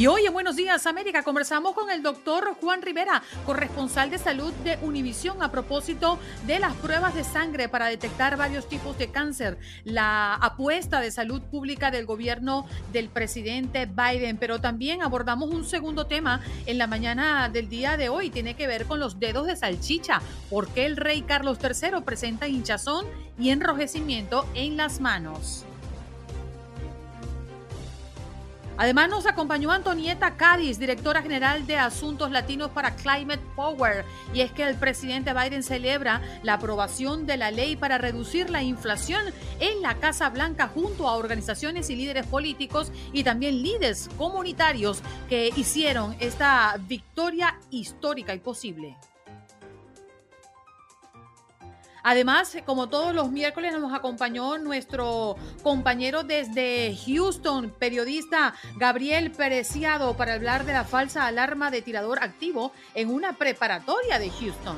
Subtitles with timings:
[0.00, 4.50] Y hoy en Buenos Días América conversamos con el doctor Juan Rivera, corresponsal de salud
[4.64, 9.58] de Univisión, a propósito de las pruebas de sangre para detectar varios tipos de cáncer,
[9.84, 14.38] la apuesta de salud pública del gobierno del presidente Biden.
[14.38, 18.66] Pero también abordamos un segundo tema en la mañana del día de hoy, tiene que
[18.66, 23.04] ver con los dedos de salchicha, por qué el rey Carlos III presenta hinchazón
[23.38, 25.66] y enrojecimiento en las manos.
[28.80, 34.06] Además nos acompañó Antonieta Cádiz, directora general de Asuntos Latinos para Climate Power.
[34.32, 38.62] Y es que el presidente Biden celebra la aprobación de la ley para reducir la
[38.62, 39.20] inflación
[39.58, 45.52] en la Casa Blanca junto a organizaciones y líderes políticos y también líderes comunitarios que
[45.54, 48.96] hicieron esta victoria histórica y posible.
[52.02, 60.34] Además, como todos los miércoles, nos acompañó nuestro compañero desde Houston, periodista Gabriel Pereciado, para
[60.34, 64.76] hablar de la falsa alarma de tirador activo en una preparatoria de Houston.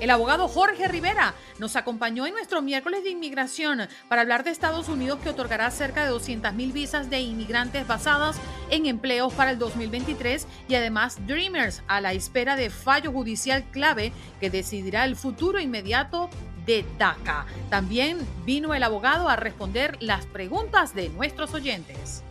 [0.00, 4.88] El abogado Jorge Rivera nos acompañó en nuestro miércoles de inmigración para hablar de Estados
[4.88, 8.36] Unidos que otorgará cerca de 200.000 visas de inmigrantes basadas
[8.70, 14.12] en empleos para el 2023 y además Dreamers a la espera de fallo judicial clave
[14.40, 16.28] que decidirá el futuro inmediato
[16.66, 17.46] de DACA.
[17.70, 22.24] También vino el abogado a responder las preguntas de nuestros oyentes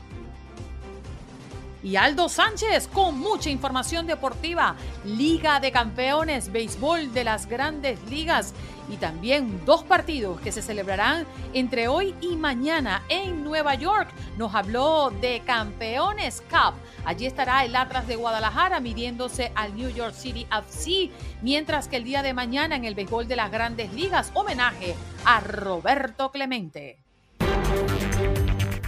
[1.84, 8.54] y Aldo Sánchez con mucha información deportiva, Liga de Campeones, béisbol de las grandes ligas
[8.90, 14.10] y también dos partidos que se celebrarán entre hoy y mañana en Nueva York.
[14.38, 16.76] Nos habló de Campeones Cup.
[17.06, 21.12] Allí estará el Atlas de Guadalajara midiéndose al New York City FC,
[21.42, 24.96] mientras que el día de mañana en el béisbol de las grandes ligas, homenaje
[25.26, 27.03] a Roberto Clemente.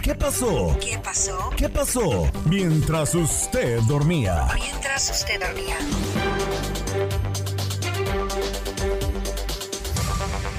[0.06, 0.78] ¿Qué pasó?
[0.80, 1.50] ¿Qué pasó?
[1.56, 2.30] ¿Qué pasó?
[2.48, 4.46] Mientras usted dormía.
[4.54, 5.76] Mientras usted dormía.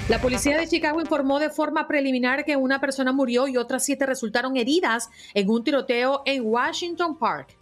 [0.09, 4.05] La policía de Chicago informó de forma preliminar que una persona murió y otras siete
[4.05, 7.56] resultaron heridas en un tiroteo en Washington Park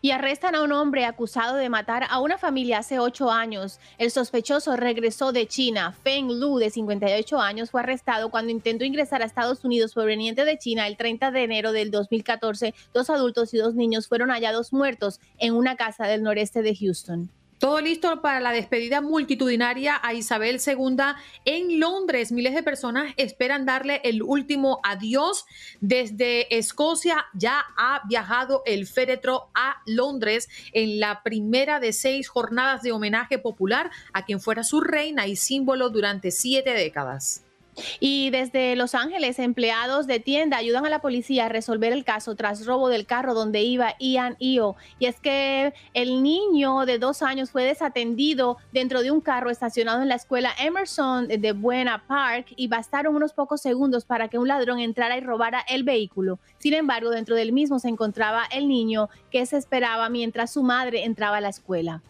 [0.00, 3.80] y arrestan a un hombre acusado de matar a una familia hace ocho años.
[3.98, 5.92] El sospechoso regresó de China.
[6.02, 10.58] Feng Lu, de 58 años, fue arrestado cuando intentó ingresar a Estados Unidos proveniente de
[10.58, 12.74] China el 30 de enero del 2014.
[12.92, 17.30] Dos adultos y dos niños fueron hallados muertos en una casa del noreste de Houston.
[17.60, 20.96] Todo listo para la despedida multitudinaria a Isabel II
[21.44, 22.32] en Londres.
[22.32, 25.44] Miles de personas esperan darle el último adiós.
[25.82, 32.80] Desde Escocia ya ha viajado el féretro a Londres en la primera de seis jornadas
[32.80, 37.44] de homenaje popular a quien fuera su reina y símbolo durante siete décadas.
[38.00, 42.34] Y desde Los Ángeles, empleados de tienda ayudan a la policía a resolver el caso
[42.34, 44.76] tras robo del carro donde iba Ian Io.
[44.98, 50.02] Y es que el niño de dos años fue desatendido dentro de un carro estacionado
[50.02, 54.48] en la escuela Emerson de Buena Park y bastaron unos pocos segundos para que un
[54.48, 56.38] ladrón entrara y robara el vehículo.
[56.58, 61.04] Sin embargo, dentro del mismo se encontraba el niño que se esperaba mientras su madre
[61.04, 62.02] entraba a la escuela.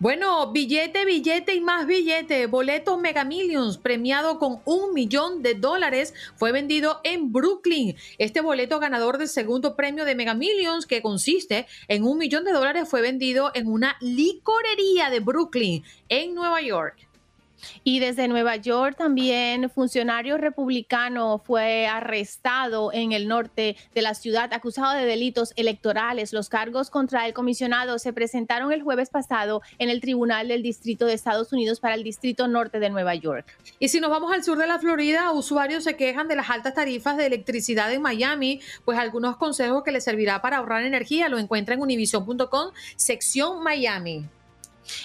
[0.00, 2.46] Bueno, billete, billete y más billete.
[2.46, 7.94] Boletos Mega Millions premiado con un millón de dólares fue vendido en Brooklyn.
[8.16, 12.52] Este boleto ganador del segundo premio de Mega Millions, que consiste en un millón de
[12.52, 17.09] dólares, fue vendido en una licorería de Brooklyn, en Nueva York.
[17.84, 24.52] Y desde Nueva York también funcionario republicano fue arrestado en el norte de la ciudad
[24.52, 26.32] acusado de delitos electorales.
[26.32, 31.06] Los cargos contra el comisionado se presentaron el jueves pasado en el Tribunal del Distrito
[31.06, 33.46] de Estados Unidos para el Distrito Norte de Nueva York.
[33.78, 36.74] Y si nos vamos al sur de la Florida, usuarios se quejan de las altas
[36.74, 41.38] tarifas de electricidad en Miami, pues algunos consejos que les servirá para ahorrar energía lo
[41.38, 44.26] encuentra en univision.com, sección Miami.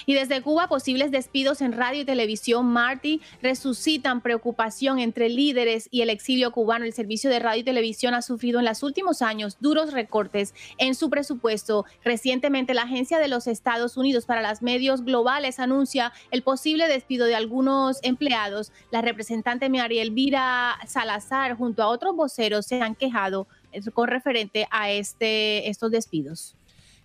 [0.06, 6.02] Y desde Cuba, posibles despidos en radio y televisión, Marty, resucitan preocupación entre líderes y
[6.02, 6.84] el exilio cubano.
[6.84, 10.94] El servicio de radio y televisión ha sufrido en los últimos años duros recortes en
[10.94, 11.84] su presupuesto.
[12.04, 17.26] Recientemente, la Agencia de los Estados Unidos para los Medios Globales anuncia el posible despido
[17.26, 18.72] de algunos empleados.
[18.90, 23.46] La representante María Elvira Salazar, junto a otros voceros, se han quejado
[23.92, 26.55] con referente a este, estos despidos.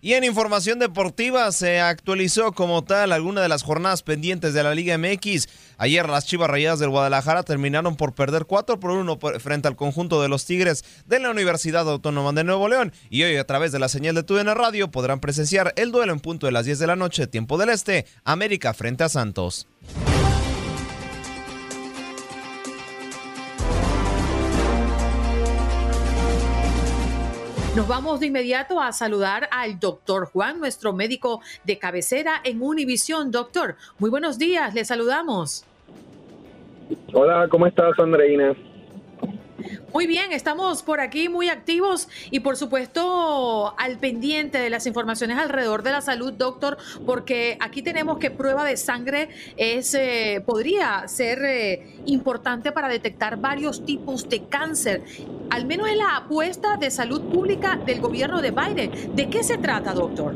[0.04, 4.74] Y en información deportiva se actualizó como tal alguna de las jornadas pendientes de la
[4.74, 5.46] Liga MX.
[5.78, 10.20] Ayer las Chivas Rayadas del Guadalajara terminaron por perder 4 por 1 frente al conjunto
[10.20, 12.92] de los Tigres de la Universidad Autónoma de Nuevo León.
[13.10, 16.18] Y hoy a través de la señal de TUDN Radio podrán presenciar el duelo en
[16.18, 19.68] punto de las 10 de la noche, tiempo del Este, América frente a Santos.
[27.74, 33.30] Nos vamos de inmediato a saludar al doctor Juan, nuestro médico de cabecera en Univisión.
[33.30, 35.64] Doctor, muy buenos días, le saludamos.
[37.14, 38.54] Hola, ¿cómo estás, Andreina?
[39.92, 45.38] Muy bien, estamos por aquí muy activos y por supuesto al pendiente de las informaciones
[45.38, 51.06] alrededor de la salud, doctor, porque aquí tenemos que prueba de sangre es eh, podría
[51.08, 55.02] ser eh, importante para detectar varios tipos de cáncer.
[55.50, 59.14] Al menos es la apuesta de salud pública del gobierno de Biden.
[59.14, 60.34] ¿De qué se trata, doctor?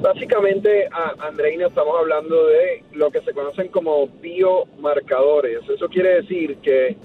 [0.00, 0.88] Básicamente,
[1.18, 5.68] Andreina, estamos hablando de lo que se conocen como biomarcadores.
[5.68, 6.96] Eso quiere decir que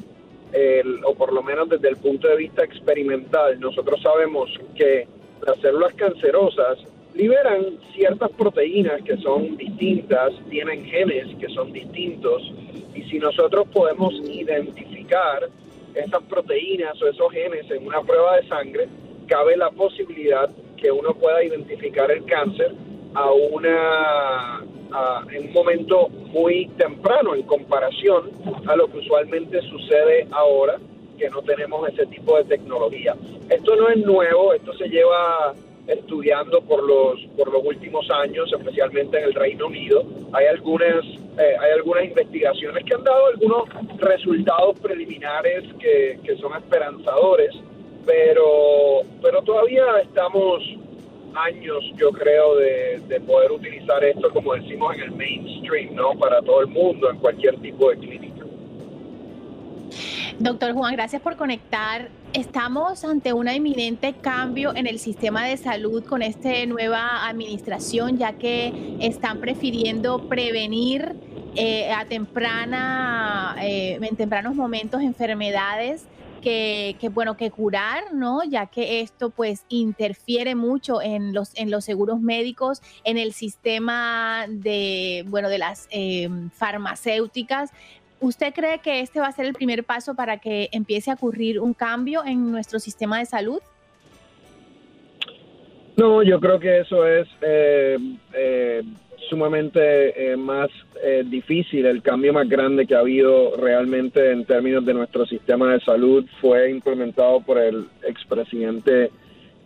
[1.06, 5.08] o por lo menos desde el punto de vista experimental, nosotros sabemos que
[5.46, 6.78] las células cancerosas
[7.16, 12.42] liberan ciertas proteínas que son distintas, tienen genes que son distintos,
[12.94, 15.50] y si nosotros podemos identificar
[15.94, 18.88] esas proteínas o esos genes en una prueba de sangre,
[19.28, 22.74] cabe la posibilidad que uno pueda identificar el cáncer
[23.14, 24.66] a una
[25.32, 28.32] en un momento muy temprano en comparación
[28.68, 30.78] a lo que usualmente sucede ahora
[31.18, 33.16] que no tenemos ese tipo de tecnología.
[33.50, 35.54] Esto no es nuevo, esto se lleva
[35.88, 40.04] estudiando por los por los últimos años, especialmente en el Reino Unido.
[40.32, 41.04] Hay algunas
[41.38, 43.64] eh, hay algunas investigaciones que han dado algunos
[43.98, 47.54] resultados preliminares que, que son esperanzadores,
[48.06, 50.64] pero pero todavía estamos
[51.36, 56.12] años, yo creo, de, poder utilizar esto, como decimos, en el mainstream, ¿no?
[56.18, 58.46] Para todo el mundo, en cualquier tipo de clínica.
[60.40, 62.10] Doctor Juan, gracias por conectar.
[62.34, 68.34] Estamos ante un inminente cambio en el sistema de salud con esta nueva administración, ya
[68.34, 71.16] que están prefiriendo prevenir
[71.56, 76.08] eh, a temprana, eh, en tempranos momentos enfermedades
[76.44, 78.44] que, bueno, que curar, ¿no?
[78.44, 84.46] Ya que esto pues interfiere mucho en los, en los seguros médicos, en el sistema
[84.50, 87.72] de, bueno, de las eh, farmacéuticas.
[88.20, 91.60] ¿Usted cree que este va a ser el primer paso para que empiece a ocurrir
[91.60, 93.62] un cambio en nuestro sistema de salud?
[95.96, 97.98] No, yo creo que eso es eh,
[98.34, 98.84] eh,
[99.30, 100.70] sumamente más
[101.04, 101.86] eh, difícil.
[101.86, 106.26] El cambio más grande que ha habido realmente en términos de nuestro sistema de salud
[106.40, 109.12] fue implementado por el expresidente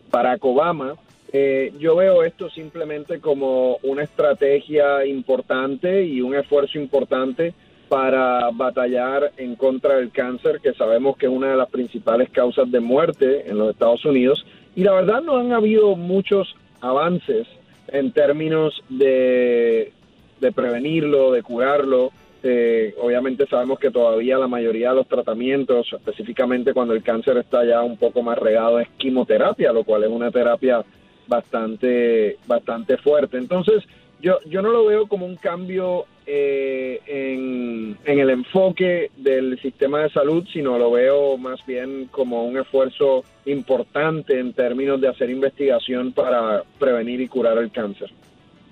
[0.09, 0.95] Barack Obama.
[1.31, 7.53] Eh, yo veo esto simplemente como una estrategia importante y un esfuerzo importante
[7.87, 12.71] para batallar en contra del cáncer, que sabemos que es una de las principales causas
[12.71, 14.43] de muerte en los Estados Unidos.
[14.75, 17.47] Y la verdad no han habido muchos avances
[17.89, 19.93] en términos de,
[20.39, 22.11] de prevenirlo, de curarlo.
[22.43, 27.65] Eh, obviamente sabemos que todavía la mayoría de los tratamientos, específicamente cuando el cáncer está
[27.65, 30.83] ya un poco más regado, es quimioterapia, lo cual es una terapia
[31.27, 33.37] bastante, bastante fuerte.
[33.37, 33.83] Entonces,
[34.21, 40.01] yo, yo no lo veo como un cambio eh, en, en, el enfoque del sistema
[40.01, 45.29] de salud, sino lo veo más bien como un esfuerzo importante en términos de hacer
[45.29, 48.11] investigación para prevenir y curar el cáncer.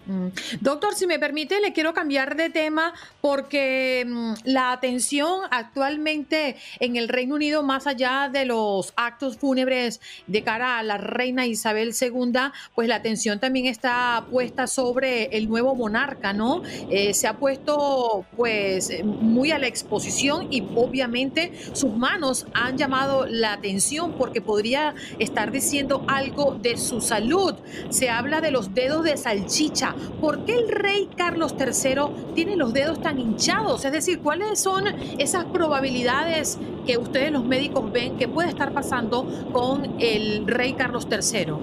[0.08, 0.28] Mm.
[0.62, 6.96] Doctor, si me permite, le quiero cambiar de tema porque mm, la atención actualmente en
[6.96, 11.94] el Reino Unido, más allá de los actos fúnebres de cara a la reina Isabel
[12.00, 12.34] II,
[12.74, 16.62] pues la atención también está puesta sobre el nuevo monarca, ¿no?
[16.90, 23.26] Eh, se ha puesto pues muy a la exposición y obviamente sus manos han llamado
[23.26, 27.56] la atención porque podría estar diciendo algo de su salud.
[27.90, 32.74] Se habla de los dedos de salchicha ¿por qué el rey Carlos III tiene los
[32.74, 33.86] dedos tan hinchados?
[33.86, 34.88] Es decir, ¿cuáles son
[35.18, 41.08] esas probabilidades que ustedes los médicos ven que puede estar pasando con el rey Carlos
[41.10, 41.54] III?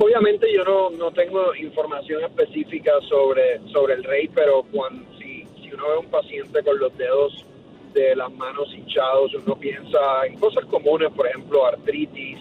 [0.00, 5.72] Obviamente yo no, no tengo información específica sobre, sobre el rey, pero cuando, si, si
[5.72, 7.44] uno ve un paciente con los dedos
[7.92, 12.38] de las manos hinchados, uno piensa en cosas comunes, por ejemplo, artritis.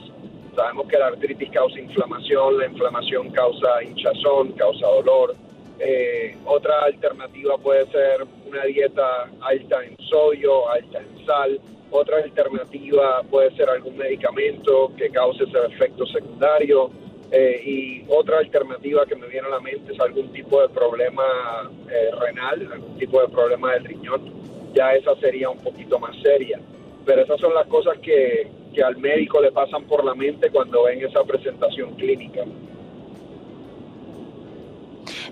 [0.58, 5.36] Sabemos que la artritis causa inflamación, la inflamación causa hinchazón, causa dolor.
[5.78, 11.62] Eh, otra alternativa puede ser una dieta alta en sodio, alta en sal.
[11.92, 16.90] Otra alternativa puede ser algún medicamento que cause ese efecto secundario.
[17.32, 21.70] Eh, y otra alternativa que me viene a la mente es algún tipo de problema
[21.88, 24.34] eh, renal, algún tipo de problema del riñón.
[24.74, 26.60] Ya esa sería un poquito más seria.
[27.06, 30.84] Pero esas son las cosas que, que al médico le pasan por la mente cuando
[30.84, 32.44] ven esa presentación clínica.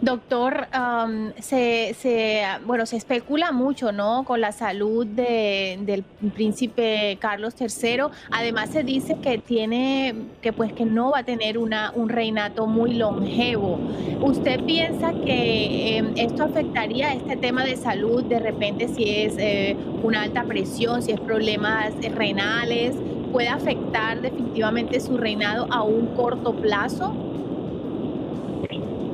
[0.02, 4.24] Doctor, um, se, se, bueno, se especula mucho, ¿no?
[4.26, 8.06] Con la salud de, del príncipe Carlos III.
[8.32, 12.66] Además se dice que tiene, que pues que no va a tener una, un reinato
[12.66, 13.80] muy longevo.
[14.22, 19.78] ¿Usted piensa que em, esto afectaría este tema de salud de repente si es eh,
[20.04, 22.96] una alta presión, si es problemas renales?
[23.36, 27.14] ¿Puede afectar definitivamente su reinado a un corto plazo?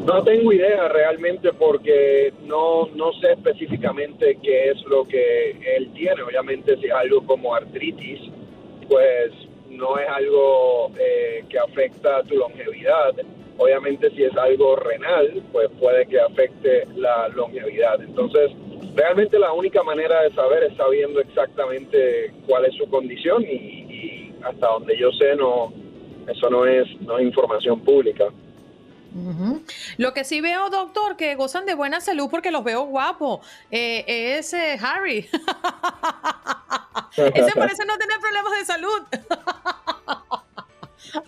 [0.06, 6.22] No tengo idea realmente porque no, no sé específicamente qué es lo que él tiene.
[6.22, 8.20] Obviamente si es algo como artritis,
[8.88, 9.32] pues
[9.72, 13.16] no es algo eh, que afecta tu longevidad.
[13.58, 18.00] Obviamente si es algo renal, pues puede que afecte la longevidad.
[18.00, 18.52] Entonces,
[18.94, 23.81] realmente la única manera de saber es sabiendo exactamente cuál es su condición y
[24.44, 25.72] hasta donde yo sé no
[26.28, 28.26] eso no es no es información pública.
[29.98, 34.06] Lo que sí veo, doctor, que gozan de buena salud porque los veo guapos, eh,
[34.38, 35.28] es eh, Harry.
[37.18, 39.02] Ese parece no tener problemas de salud.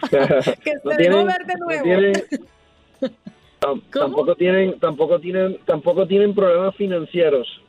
[0.64, 1.84] que se No dejó tienen- ver de no nuevo.
[1.84, 2.24] tienen-
[3.60, 7.62] tam- tampoco tienen tampoco tienen tampoco tienen problemas financieros.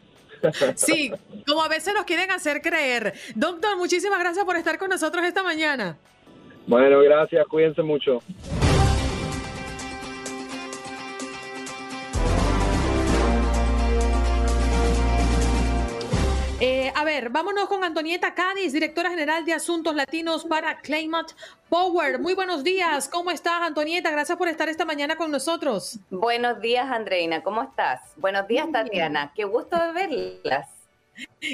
[0.74, 1.12] Sí,
[1.46, 3.14] como a veces nos quieren hacer creer.
[3.34, 5.96] Doctor, muchísimas gracias por estar con nosotros esta mañana.
[6.66, 8.22] Bueno, gracias, cuídense mucho.
[16.66, 21.34] Eh, a ver, vámonos con Antonieta Cádiz, directora general de Asuntos Latinos para Climate
[21.68, 22.18] Power.
[22.18, 24.10] Muy buenos días, ¿cómo estás, Antonieta?
[24.10, 25.98] Gracias por estar esta mañana con nosotros.
[26.08, 28.00] Buenos días, Andreina, ¿cómo estás?
[28.16, 28.66] Buenos días.
[28.72, 29.30] Tatiana.
[29.34, 30.73] Qué gusto de verlas.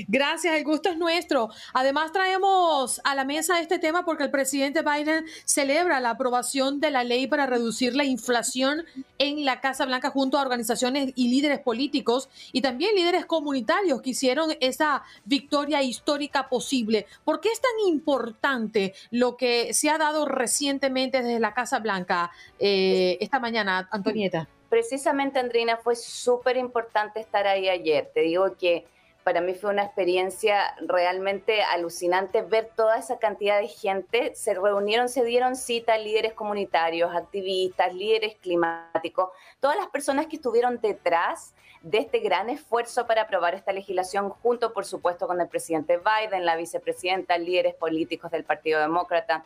[0.08, 1.50] Gracias, el gusto es nuestro.
[1.74, 6.90] Además, traemos a la mesa este tema porque el presidente Biden celebra la aprobación de
[6.90, 8.84] la ley para reducir la inflación
[9.18, 14.10] en la Casa Blanca junto a organizaciones y líderes políticos y también líderes comunitarios que
[14.10, 17.06] hicieron esa victoria histórica posible.
[17.24, 22.30] ¿Por qué es tan importante lo que se ha dado recientemente desde la Casa Blanca
[22.58, 24.48] eh, esta mañana, Antonieta?
[24.68, 28.10] Precisamente, Andreina, fue súper importante estar ahí ayer.
[28.14, 28.86] Te digo que
[29.30, 34.34] para mí fue una experiencia realmente alucinante ver toda esa cantidad de gente.
[34.34, 40.80] Se reunieron, se dieron cita líderes comunitarios, activistas, líderes climáticos, todas las personas que estuvieron
[40.80, 45.98] detrás de este gran esfuerzo para aprobar esta legislación, junto, por supuesto, con el presidente
[45.98, 49.44] Biden, la vicepresidenta, líderes políticos del Partido Demócrata.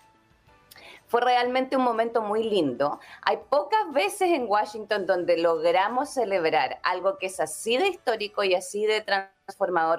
[1.09, 2.99] Fue realmente un momento muy lindo.
[3.21, 8.55] Hay pocas veces en Washington donde logramos celebrar algo que es así de histórico y
[8.55, 9.44] así de transformador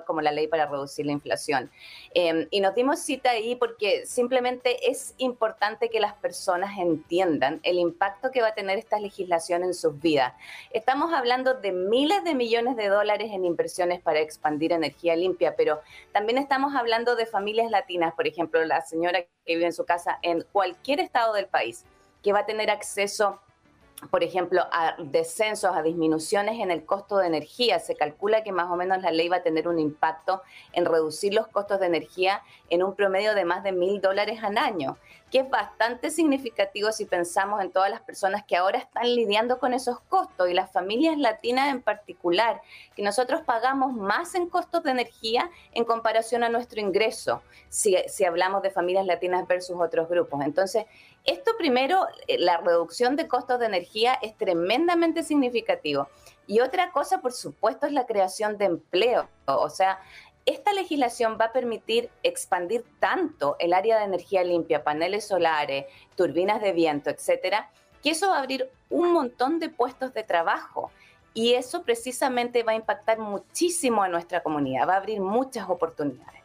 [0.06, 1.70] como la ley para reducir la inflación.
[2.14, 7.78] Eh, y nos dimos cita ahí porque simplemente es importante que las personas entiendan el
[7.78, 10.34] impacto que va a tener esta legislación en sus vidas.
[10.72, 15.80] Estamos hablando de miles de millones de dólares en inversiones para expandir energía limpia, pero
[16.12, 20.18] también estamos hablando de familias latinas, por ejemplo, la señora que vive en su casa
[20.22, 21.86] en cualquier estado del país,
[22.24, 23.40] que va a tener acceso
[24.12, 27.80] por ejemplo, a descensos, a disminuciones en el costo de energía.
[27.80, 30.42] Se calcula que más o menos la ley va a tener un impacto
[30.74, 34.58] en reducir los costos de energía en un promedio de más de mil dólares al
[34.58, 34.98] año,
[35.36, 39.74] que es bastante significativo si pensamos en todas las personas que ahora están lidiando con
[39.74, 42.62] esos costos y las familias latinas en particular,
[42.96, 48.24] que nosotros pagamos más en costos de energía en comparación a nuestro ingreso, si, si
[48.24, 50.40] hablamos de familias latinas versus otros grupos.
[50.42, 50.86] Entonces,
[51.26, 56.08] esto primero, eh, la reducción de costos de energía es tremendamente significativo.
[56.48, 59.28] Y otra cosa, por supuesto, es la creación de empleo.
[59.48, 60.00] O sea,
[60.46, 65.86] esta legislación va a permitir expandir tanto el área de energía limpia, paneles solares,
[66.16, 67.72] turbinas de viento, etcétera,
[68.04, 70.92] que eso va a abrir un montón de puestos de trabajo.
[71.34, 76.45] Y eso precisamente va a impactar muchísimo a nuestra comunidad, va a abrir muchas oportunidades.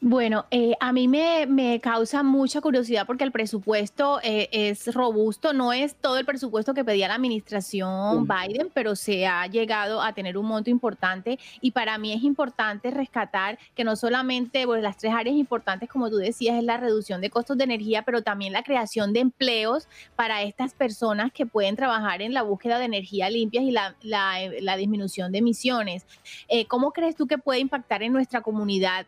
[0.00, 5.72] Bueno, eh, a mí me, causa mucha curiosidad porque el presupuesto eh, es robusto, no
[5.72, 10.38] es todo el presupuesto que pedía la administración Biden, pero se ha llegado a tener
[10.38, 15.34] un monto importante y para mí es importante rescatar que no solamente las tres áreas
[15.34, 19.12] importantes, como tú decías, es la reducción de costos de energía, pero también la creación
[19.12, 23.72] de empleos para estas personas que pueden trabajar en la búsqueda de energía limpias y
[23.72, 26.06] la, la, disminución de emisiones.
[26.46, 29.06] Eh, ¿Cómo crees tú que puede impactar en nuestra comunidad?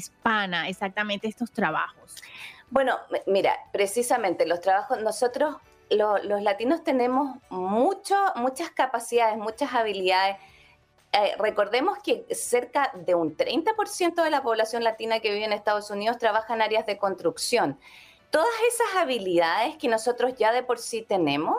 [0.00, 2.16] Hispana exactamente estos trabajos?
[2.70, 5.56] Bueno, mira, precisamente los trabajos, nosotros
[5.90, 10.36] los latinos tenemos mucho, muchas capacidades, muchas habilidades.
[11.12, 15.90] Eh, recordemos que cerca de un 30% de la población latina que vive en Estados
[15.90, 17.78] Unidos trabaja en áreas de construcción.
[18.30, 21.56] Todas esas habilidades que nosotros ya de por sí tenemos,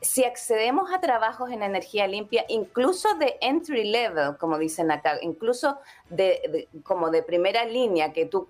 [0.00, 5.78] si accedemos a trabajos en energía limpia, incluso de entry level, como dicen acá, incluso
[6.08, 8.46] de, como de primera línea, que tú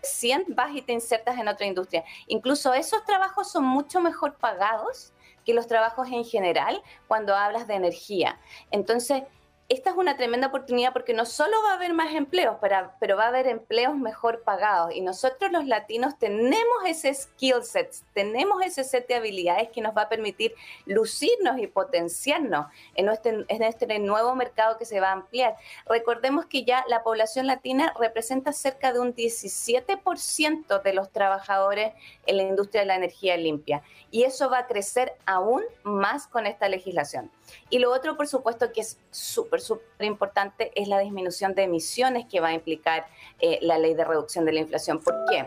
[0.00, 5.12] recién vas y te insertas en otra industria, incluso esos trabajos son mucho mejor pagados
[5.44, 8.40] que los trabajos en general cuando hablas de energía.
[8.70, 9.22] Entonces,
[9.68, 12.56] esta es una tremenda oportunidad porque no solo va a haber más empleos,
[13.00, 14.94] pero va a haber empleos mejor pagados.
[14.94, 19.96] Y nosotros los latinos tenemos ese skill set, tenemos ese set de habilidades que nos
[19.96, 20.54] va a permitir
[20.84, 23.06] lucirnos y potenciarnos en
[23.48, 25.56] en este nuevo mercado que se va a ampliar.
[25.86, 31.94] Recordemos que ya la población latina representa cerca de un 17% de los trabajadores
[32.26, 33.82] en la industria de la energía limpia.
[34.10, 37.30] Y eso va a crecer aún más con esta legislación.
[37.70, 42.26] Y lo otro, por supuesto, que es súper, súper importante, es la disminución de emisiones
[42.26, 43.06] que va a implicar
[43.40, 45.02] eh, la ley de reducción de la inflación.
[45.02, 45.44] ¿Por qué?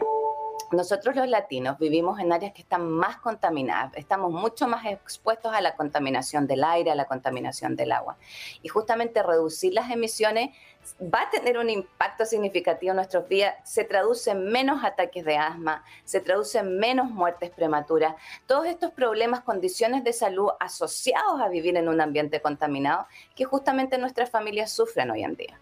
[0.71, 5.61] Nosotros los latinos vivimos en áreas que están más contaminadas, estamos mucho más expuestos a
[5.61, 8.17] la contaminación del aire, a la contaminación del agua.
[8.61, 10.51] Y justamente reducir las emisiones
[11.01, 15.37] va a tener un impacto significativo en nuestros días, se traduce en menos ataques de
[15.37, 18.15] asma, se traduce en menos muertes prematuras.
[18.45, 23.97] Todos estos problemas, condiciones de salud asociados a vivir en un ambiente contaminado que justamente
[23.97, 25.59] nuestras familias sufren hoy en día.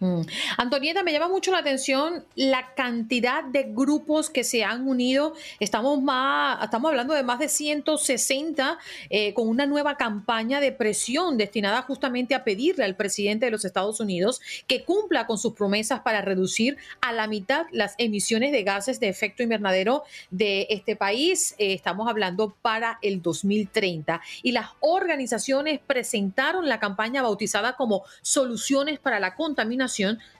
[0.00, 0.22] Mm.
[0.56, 5.34] Antonieta, me llama mucho la atención la cantidad de grupos que se han unido.
[5.60, 8.78] Estamos, más, estamos hablando de más de 160
[9.10, 13.66] eh, con una nueva campaña de presión destinada justamente a pedirle al presidente de los
[13.66, 18.62] Estados Unidos que cumpla con sus promesas para reducir a la mitad las emisiones de
[18.62, 21.54] gases de efecto invernadero de este país.
[21.58, 24.22] Eh, estamos hablando para el 2030.
[24.42, 29.89] Y las organizaciones presentaron la campaña bautizada como Soluciones para la Contaminación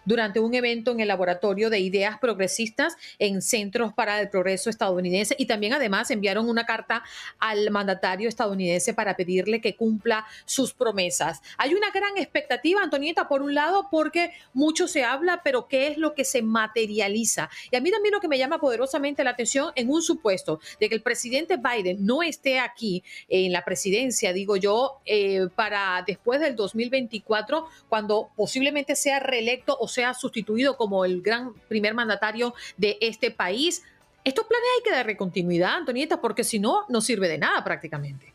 [0.04, 5.34] durante un evento en el Laboratorio de Ideas Progresistas en Centros para el Progreso estadounidense
[5.38, 7.02] y también además enviaron una carta
[7.38, 11.42] al mandatario estadounidense para pedirle que cumpla sus promesas.
[11.58, 15.98] Hay una gran expectativa, Antonieta, por un lado, porque mucho se habla, pero ¿qué es
[15.98, 17.50] lo que se materializa?
[17.70, 20.88] Y a mí también lo que me llama poderosamente la atención en un supuesto de
[20.88, 26.40] que el presidente Biden no esté aquí en la presidencia, digo yo, eh, para después
[26.40, 32.54] del 2024, cuando posiblemente sea re electo o sea sustituido como el gran primer mandatario
[32.76, 33.82] de este país.
[34.22, 38.32] Estos planes hay que darle continuidad, Antonieta, porque si no, no sirve de nada prácticamente.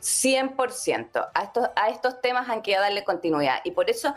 [0.00, 1.30] 100%.
[1.32, 3.60] A estos, a estos temas hay que darle continuidad.
[3.64, 4.14] Y por eso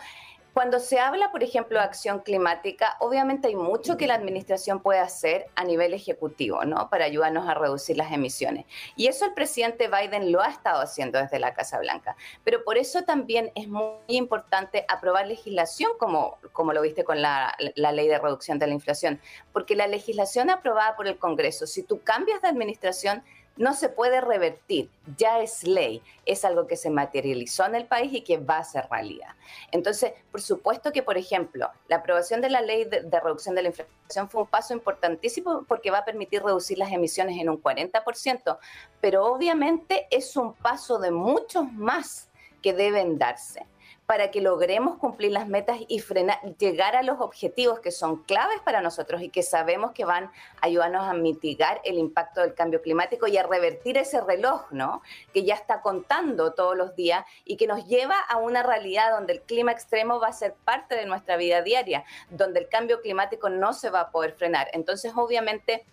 [0.57, 4.97] cuando se habla, por ejemplo, de acción climática, obviamente hay mucho que la administración puede
[4.97, 6.89] hacer a nivel ejecutivo, ¿no?
[6.89, 8.65] Para ayudarnos a reducir las emisiones.
[8.95, 12.17] Y eso el presidente Biden lo ha estado haciendo desde la Casa Blanca.
[12.43, 17.55] Pero por eso también es muy importante aprobar legislación como, como lo viste con la,
[17.75, 19.21] la ley de reducción de la inflación.
[19.53, 23.23] Porque la legislación aprobada por el Congreso, si tú cambias de administración,
[23.57, 28.13] no se puede revertir, ya es ley, es algo que se materializó en el país
[28.13, 29.29] y que va a ser realidad.
[29.71, 33.69] Entonces, por supuesto que, por ejemplo, la aprobación de la ley de, reducción de la
[33.69, 38.57] inflación fue un paso importantísimo porque va a permitir reducir las emisiones en un 40%,
[39.01, 42.29] pero obviamente es un paso de muchos más
[42.61, 43.65] que deben darse
[44.07, 48.61] para que logremos cumplir las metas y frenar, llegar a los objetivos que son claves
[48.63, 52.81] para nosotros y que sabemos que van a ayudarnos a mitigar el impacto del cambio
[52.81, 55.01] climático y a revertir ese reloj, ¿no?
[55.33, 59.33] Que ya está contando todos los días y que nos lleva a una realidad donde
[59.33, 63.49] el clima extremo va a ser parte de nuestra vida diaria, donde el cambio climático
[63.49, 64.69] no se va a poder frenar.
[64.71, 65.85] Entonces, obviamente,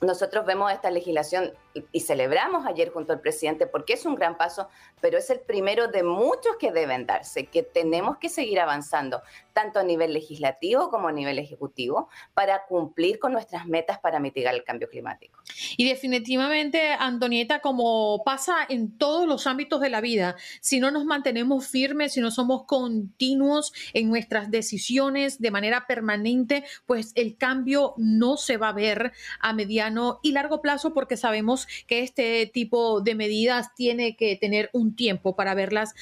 [0.00, 1.52] nosotros vemos esta legislación
[1.92, 4.68] y, celebramos ayer junto al presidente porque es un gran paso,
[5.00, 9.78] pero es el primero de muchos que deben darse, que tenemos que seguir avanzando, tanto
[9.78, 14.64] a nivel legislativo como a nivel ejecutivo, para cumplir con nuestras metas para mitigar el
[14.64, 15.40] cambio climático.
[15.76, 21.04] Y definitivamente, Antonieta, como pasa en todos los ámbitos de la vida, si no nos
[21.04, 27.94] mantenemos firmes, si no somos continuos en nuestras decisiones de manera permanente, pues el cambio
[27.96, 33.00] no se va a ver a mediano y largo plazo porque sabemos que este tipo
[33.00, 35.94] de medidas tiene que tener un tiempo para verlas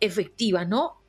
[0.00, 1.00] efectivas, ¿no?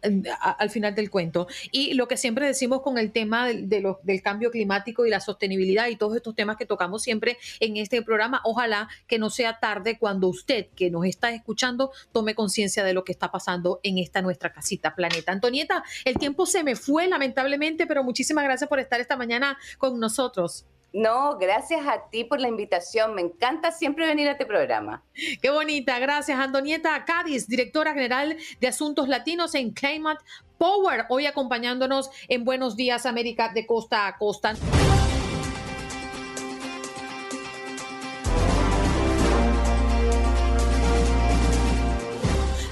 [0.41, 1.47] al final del cuento.
[1.71, 5.95] Y lo que siempre decimos con el tema del, cambio climático y la sostenibilidad y
[5.95, 10.27] todos estos temas que tocamos siempre en este programa, ojalá que no sea tarde cuando
[10.27, 14.51] usted que nos está escuchando tome conciencia de lo que está pasando en esta nuestra
[14.51, 15.31] casita planeta.
[15.31, 19.99] Antonieta, el tiempo se me fue lamentablemente, pero muchísimas gracias por estar esta mañana con
[19.99, 20.65] nosotros.
[20.93, 23.15] No, gracias a ti por la invitación.
[23.15, 25.03] Me encanta siempre venir a este programa.
[25.41, 25.97] Qué bonita.
[25.99, 30.21] Gracias, Antonieta Cádiz, directora general de Asuntos Latinos en Climate
[30.57, 34.53] Power, hoy acompañándonos en Buenos Días América de costa a costa.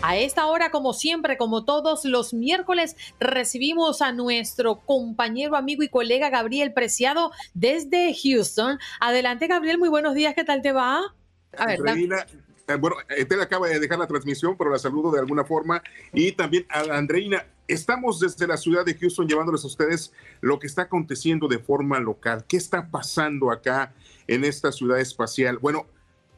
[0.09, 5.87] A esta hora, como siempre, como todos los miércoles, recibimos a nuestro compañero, amigo y
[5.87, 8.79] colega Gabriel Preciado desde Houston.
[8.99, 11.13] Adelante, Gabriel, muy buenos días, ¿qué tal te va?
[11.55, 12.25] A ver, Reina,
[12.67, 15.83] eh, bueno, Tel acaba de dejar la transmisión, pero la saludo de alguna forma.
[16.11, 20.65] Y también a Andreina, estamos desde la ciudad de Houston llevándoles a ustedes lo que
[20.65, 22.45] está aconteciendo de forma local.
[22.47, 23.93] ¿Qué está pasando acá
[24.25, 25.59] en esta ciudad espacial?
[25.59, 25.85] Bueno,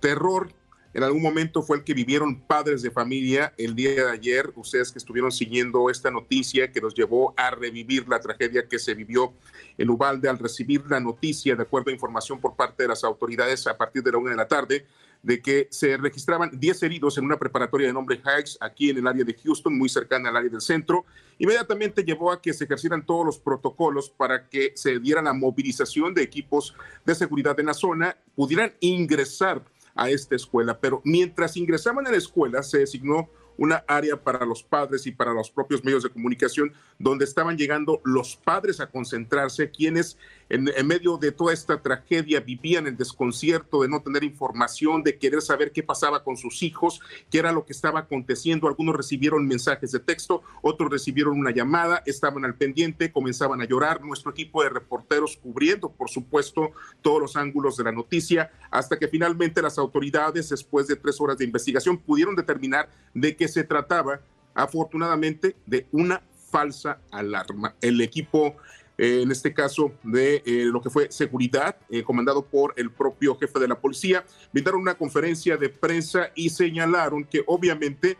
[0.01, 0.51] terror
[0.93, 4.91] en algún momento fue el que vivieron padres de familia el día de ayer, ustedes
[4.91, 9.33] que estuvieron siguiendo esta noticia que nos llevó a revivir la tragedia que se vivió
[9.77, 13.67] en Ubalde al recibir la noticia, de acuerdo a información por parte de las autoridades
[13.67, 14.85] a partir de la una de la tarde,
[15.23, 19.07] de que se registraban 10 heridos en una preparatoria de nombre Heights aquí en el
[19.07, 21.05] área de Houston, muy cercana al área del centro.
[21.37, 26.13] Inmediatamente llevó a que se ejercieran todos los protocolos para que se diera la movilización
[26.13, 26.75] de equipos
[27.05, 29.63] de seguridad en la zona, pudieran ingresar
[29.95, 30.79] a esta escuela.
[30.79, 35.33] Pero mientras ingresaban a la escuela, se designó una área para los padres y para
[35.33, 40.17] los propios medios de comunicación, donde estaban llegando los padres a concentrarse, quienes
[40.51, 45.41] en, medio de toda esta tragedia vivían el desconcierto de no tener información, de querer
[45.41, 48.67] saber qué pasaba con sus hijos, qué era lo que estaba aconteciendo.
[48.67, 54.03] Algunos recibieron mensajes de texto, otros recibieron una llamada, estaban al pendiente, comenzaban a llorar.
[54.03, 59.07] Nuestro equipo de reporteros cubriendo, por supuesto, todos los ángulos de la noticia, hasta que
[59.07, 64.19] finalmente las autoridades, después de tres horas de investigación, pudieron determinar de qué se trataba,
[64.53, 67.73] afortunadamente, de una falsa alarma.
[67.79, 68.57] El equipo
[69.01, 73.35] eh, en este caso de eh, lo que fue seguridad, eh, comandado por el propio
[73.35, 78.15] jefe de la policía, brindaron una conferencia de prensa y señalaron que obviamente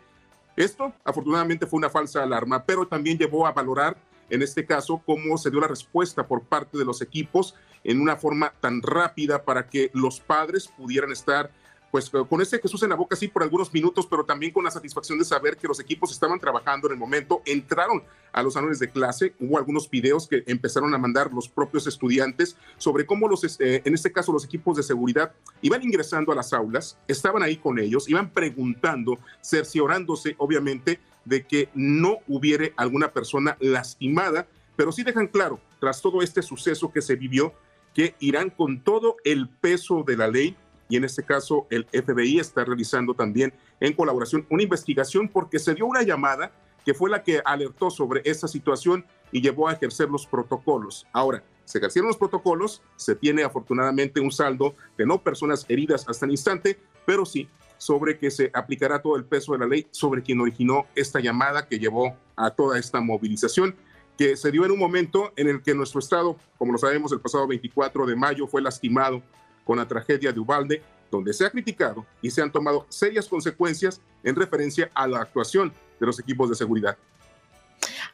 [0.55, 3.95] esto afortunadamente fue una falsa alarma, pero también llevó a valorar
[4.31, 8.17] en este caso cómo se dio la respuesta por parte de los equipos en una
[8.17, 11.51] forma tan rápida para que los padres pudieran estar
[11.91, 14.71] pues con ese Jesús en la boca sí por algunos minutos, pero también con la
[14.71, 18.01] satisfacción de saber que los equipos estaban trabajando en el momento, entraron
[18.31, 22.55] a los salones de clase, hubo algunos videos que empezaron a mandar los propios estudiantes
[22.77, 26.53] sobre cómo los, este, en este caso los equipos de seguridad iban ingresando a las
[26.53, 33.57] aulas, estaban ahí con ellos, iban preguntando, cerciorándose obviamente de que no hubiere alguna persona
[33.59, 37.53] lastimada, pero sí dejan claro, tras todo este suceso que se vivió,
[37.93, 40.55] que irán con todo el peso de la ley
[40.91, 45.73] y en este caso el FBI está realizando también en colaboración una investigación porque se
[45.73, 46.51] dio una llamada
[46.85, 51.07] que fue la que alertó sobre esa situación y llevó a ejercer los protocolos.
[51.13, 56.25] Ahora, se ejercieron los protocolos, se tiene afortunadamente un saldo de no personas heridas hasta
[56.25, 60.21] el instante, pero sí sobre que se aplicará todo el peso de la ley sobre
[60.21, 63.75] quien originó esta llamada que llevó a toda esta movilización
[64.17, 67.21] que se dio en un momento en el que nuestro estado, como lo sabemos, el
[67.21, 69.23] pasado 24 de mayo fue lastimado
[69.63, 74.01] con la tragedia de Ubalde, donde se ha criticado y se han tomado serias consecuencias
[74.23, 76.97] en referencia a la actuación de los equipos de seguridad.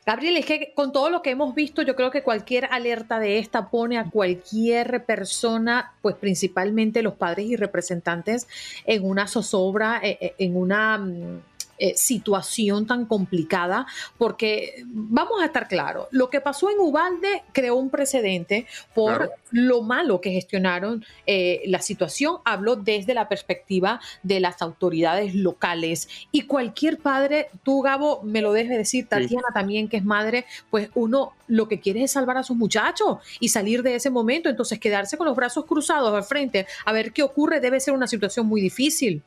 [0.05, 3.39] Gabriel, es que con todo lo que hemos visto, yo creo que cualquier alerta de
[3.39, 8.47] esta pone a cualquier persona, pues principalmente los padres y representantes,
[8.86, 11.41] en una zozobra, eh, eh, en una mm,
[11.79, 13.85] eh, situación tan complicada,
[14.17, 19.81] porque vamos a estar claros, lo que pasó en Ubalde creó un precedente por lo
[19.81, 22.37] malo que gestionaron eh, la situación.
[22.45, 28.53] Habló desde la perspectiva de las autoridades locales y cualquier padre, tú Gabo, me lo
[28.53, 32.43] debes decir, Tatiana también, que es madre, pues uno lo que quiere es salvar a
[32.43, 36.67] sus muchachos y salir de ese momento, entonces quedarse con los brazos cruzados al frente
[36.85, 39.21] a ver qué ocurre debe ser una situación muy difícil.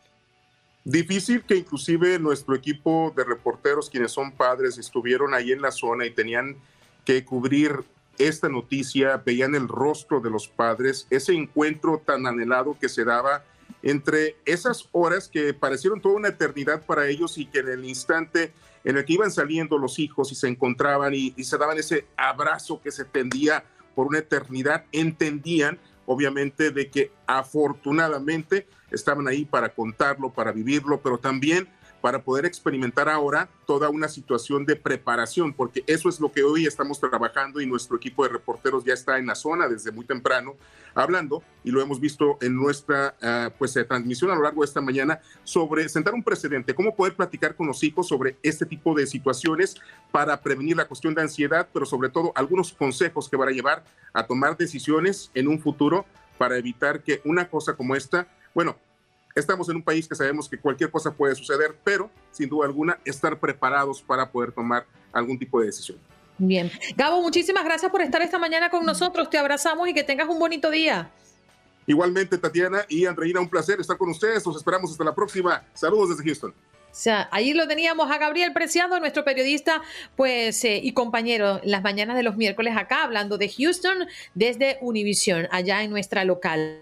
[0.85, 6.07] Difícil que inclusive nuestro equipo de reporteros, quienes son padres, estuvieron ahí en la zona
[6.07, 6.57] y tenían
[7.05, 7.85] que cubrir
[8.19, 13.45] esta noticia, veían el rostro de los padres, ese encuentro tan anhelado que se daba
[13.83, 18.53] entre esas horas que parecieron toda una eternidad para ellos y que en el instante
[18.85, 22.07] en el que iban saliendo los hijos y se encontraban y, y se daban ese
[22.17, 23.65] abrazo que se tendía
[23.95, 31.19] por una eternidad, entendían obviamente de que afortunadamente estaban ahí para contarlo, para vivirlo, pero
[31.19, 31.69] también
[32.01, 36.67] para poder experimentar ahora toda una situación de preparación, porque eso es lo que hoy
[36.67, 40.57] estamos trabajando y nuestro equipo de reporteros ya está en la zona desde muy temprano
[40.95, 44.67] hablando y lo hemos visto en nuestra uh, pues eh, transmisión a lo largo de
[44.67, 48.95] esta mañana sobre sentar un precedente, cómo poder platicar con los hijos sobre este tipo
[48.95, 49.77] de situaciones
[50.11, 53.85] para prevenir la cuestión de ansiedad, pero sobre todo algunos consejos que van a llevar
[54.13, 56.07] a tomar decisiones en un futuro
[56.39, 58.77] para evitar que una cosa como esta, bueno,
[59.35, 62.99] Estamos en un país que sabemos que cualquier cosa puede suceder, pero sin duda alguna
[63.05, 65.99] estar preparados para poder tomar algún tipo de decisión.
[66.37, 66.71] Bien.
[66.97, 69.31] Gabo, muchísimas gracias por estar esta mañana con nosotros.
[69.31, 71.11] Te abrazamos y que tengas un bonito día.
[71.87, 74.45] Igualmente, Tatiana y Andreina, un placer estar con ustedes.
[74.45, 75.63] Los esperamos hasta la próxima.
[75.75, 76.51] Saludos desde Houston.
[76.51, 79.81] O sea, ahí lo teníamos a Gabriel Preciado, nuestro periodista,
[80.17, 85.47] pues, eh, y compañero, las mañanas de los miércoles acá, hablando de Houston desde Univision,
[85.53, 86.81] allá en nuestra local.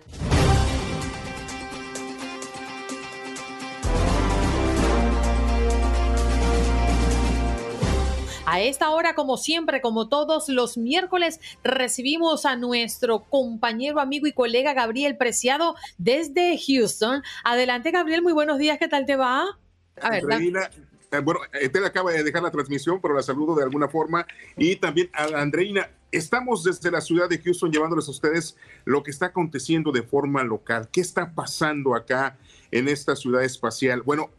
[8.50, 14.32] A esta hora, como siempre, como todos los miércoles, recibimos a nuestro compañero, amigo y
[14.32, 17.22] colega Gabriel Preciado desde Houston.
[17.44, 19.44] Adelante, Gabriel, muy buenos días, ¿qué tal te va?
[20.00, 20.24] A ver,
[21.10, 24.26] eh, bueno, Tel acaba de dejar la transmisión, pero la saludo de alguna forma.
[24.56, 28.56] Y también a Andreina, estamos desde la ciudad de Houston llevándoles a ustedes
[28.86, 30.88] lo que está aconteciendo de forma local.
[30.90, 32.38] ¿Qué está pasando acá
[32.70, 34.00] en esta ciudad espacial?
[34.00, 34.30] Bueno,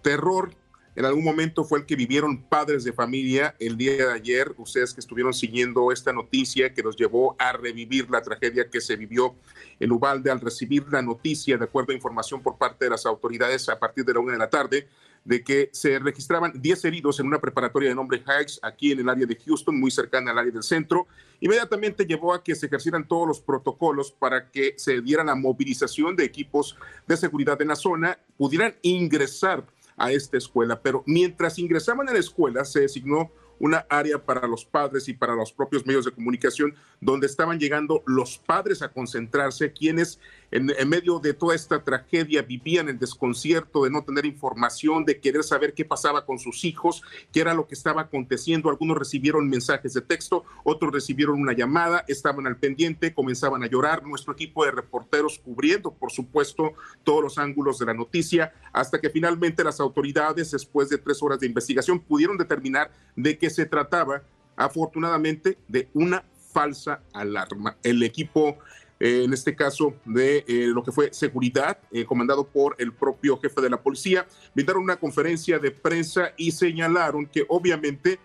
[0.00, 0.54] terror
[0.98, 4.92] en algún momento fue el que vivieron padres de familia el día de ayer, ustedes
[4.92, 9.36] que estuvieron siguiendo esta noticia que nos llevó a revivir la tragedia que se vivió
[9.78, 13.68] en Ubalde al recibir la noticia, de acuerdo a información por parte de las autoridades
[13.68, 14.88] a partir de la una de la tarde,
[15.24, 19.08] de que se registraban 10 heridos en una preparatoria de nombre Heights aquí en el
[19.08, 21.06] área de Houston, muy cercana al área del centro.
[21.38, 26.16] Inmediatamente llevó a que se ejercieran todos los protocolos para que se diera la movilización
[26.16, 29.64] de equipos de seguridad en la zona, pudieran ingresar
[29.98, 30.80] a esta escuela.
[30.80, 35.34] Pero mientras ingresaban a la escuela, se designó una área para los padres y para
[35.34, 41.18] los propios medios de comunicación, donde estaban llegando los padres a concentrarse, quienes en, medio
[41.18, 45.84] de toda esta tragedia vivían el desconcierto de no tener información, de querer saber qué
[45.84, 48.70] pasaba con sus hijos, qué era lo que estaba aconteciendo.
[48.70, 54.06] Algunos recibieron mensajes de texto, otros recibieron una llamada, estaban al pendiente, comenzaban a llorar.
[54.06, 56.72] Nuestro equipo de reporteros cubriendo, por supuesto,
[57.04, 61.40] todos los ángulos de la noticia, hasta que finalmente las autoridades, después de tres horas
[61.40, 64.22] de investigación, pudieron determinar de que se trataba,
[64.56, 67.76] afortunadamente, de una falsa alarma.
[67.82, 68.58] El equipo
[69.00, 73.38] eh, en este caso de eh, lo que fue seguridad, eh, comandado por el propio
[73.38, 78.18] jefe de la policía, brindaron una conferencia de prensa y señalaron que obviamente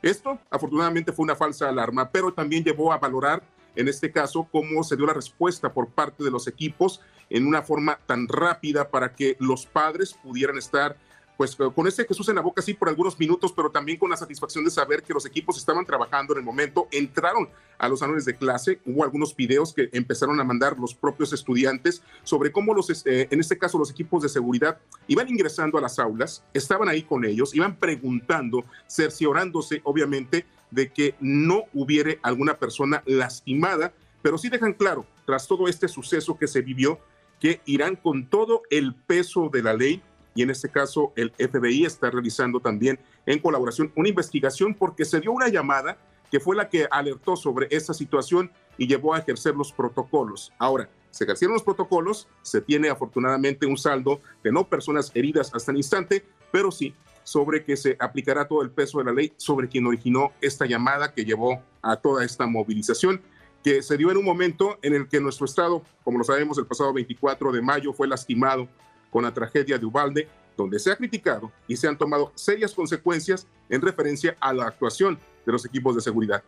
[0.00, 3.42] esto afortunadamente fue una falsa alarma, pero también llevó a valorar
[3.74, 7.62] en este caso cómo se dio la respuesta por parte de los equipos en una
[7.62, 10.96] forma tan rápida para que los padres pudieran estar
[11.36, 14.16] pues con ese Jesús en la boca sí por algunos minutos, pero también con la
[14.16, 18.24] satisfacción de saber que los equipos estaban trabajando en el momento, entraron a los salones
[18.24, 22.90] de clase, hubo algunos videos que empezaron a mandar los propios estudiantes sobre cómo los,
[23.06, 27.02] eh, en este caso los equipos de seguridad iban ingresando a las aulas, estaban ahí
[27.02, 33.92] con ellos, iban preguntando, cerciorándose obviamente de que no hubiere alguna persona lastimada,
[34.22, 37.00] pero sí dejan claro, tras todo este suceso que se vivió,
[37.40, 40.00] que irán con todo el peso de la ley
[40.34, 45.20] y en este caso el FBI está realizando también en colaboración una investigación porque se
[45.20, 45.98] dio una llamada
[46.30, 50.50] que fue la que alertó sobre esta situación y llevó a ejercer los protocolos.
[50.58, 55.72] Ahora, se ejercieron los protocolos, se tiene afortunadamente un saldo de no personas heridas hasta
[55.72, 59.68] el instante, pero sí sobre que se aplicará todo el peso de la ley sobre
[59.68, 63.20] quien originó esta llamada que llevó a toda esta movilización
[63.62, 66.66] que se dio en un momento en el que nuestro estado, como lo sabemos, el
[66.66, 68.68] pasado 24 de mayo fue lastimado
[69.12, 73.46] con la tragedia de Ubalde donde se ha criticado y se han tomado serias consecuencias
[73.68, 76.42] en referencia a la actuación de los equipos de seguridad.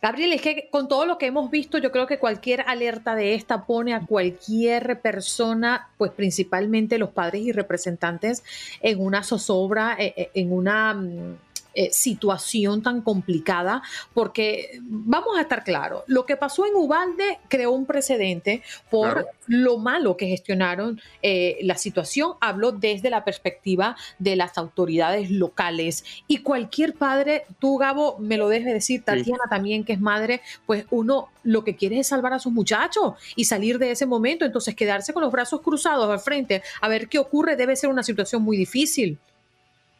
[0.00, 3.34] Gabriel, es que con todo lo que hemos visto, yo creo que cualquier alerta de
[3.34, 8.44] esta pone a cualquier persona, pues principalmente los padres y representantes,
[8.80, 11.36] en una zozobra, eh, eh, en una mm,
[11.80, 17.70] eh, situación tan complicada, porque vamos a estar claros, lo que pasó en Ubalde creó
[17.70, 24.34] un precedente por lo malo que gestionaron eh, la situación, hablo desde la perspectiva de
[24.34, 26.04] las autoridades locales.
[26.26, 30.84] Y cualquier padre, tú Gabo, me lo dejes decir, Tatiana también que es madre, pues
[30.90, 34.74] uno lo que quiere es salvar a sus muchachos y salir de ese momento, entonces
[34.74, 38.42] quedarse con los brazos cruzados al frente a ver qué ocurre debe ser una situación
[38.42, 39.16] muy difícil.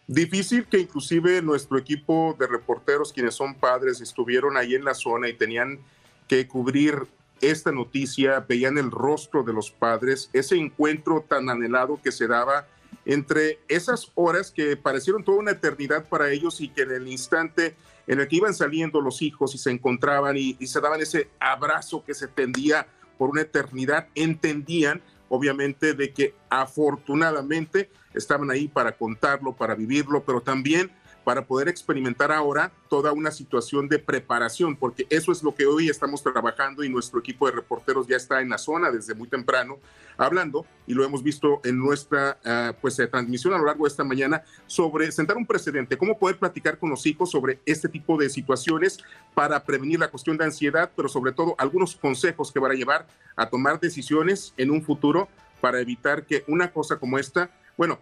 [0.08, 5.28] Difícil que inclusive nuestro equipo de reporteros, quienes son padres, estuvieron ahí en la zona
[5.28, 5.80] y tenían
[6.26, 7.06] que cubrir
[7.42, 12.66] esta noticia, veían el rostro de los padres, ese encuentro tan anhelado que se daba
[13.04, 17.76] entre esas horas que parecieron toda una eternidad para ellos y que en el instante
[18.06, 21.28] en el que iban saliendo los hijos y se encontraban y, y se daban ese
[21.38, 22.86] abrazo que se tendía
[23.18, 30.40] por una eternidad, entendían obviamente de que afortunadamente estaban ahí para contarlo, para vivirlo, pero
[30.40, 30.90] también
[31.28, 35.90] para poder experimentar ahora toda una situación de preparación, porque eso es lo que hoy
[35.90, 39.76] estamos trabajando y nuestro equipo de reporteros ya está en la zona desde muy temprano
[40.16, 43.88] hablando y lo hemos visto en nuestra uh, pues, eh, transmisión a lo largo de
[43.88, 48.16] esta mañana sobre sentar un precedente, cómo poder platicar con los hijos sobre este tipo
[48.16, 48.98] de situaciones
[49.34, 53.06] para prevenir la cuestión de ansiedad, pero sobre todo algunos consejos que van a llevar
[53.36, 55.28] a tomar decisiones en un futuro
[55.60, 57.98] para evitar que una cosa como esta, bueno,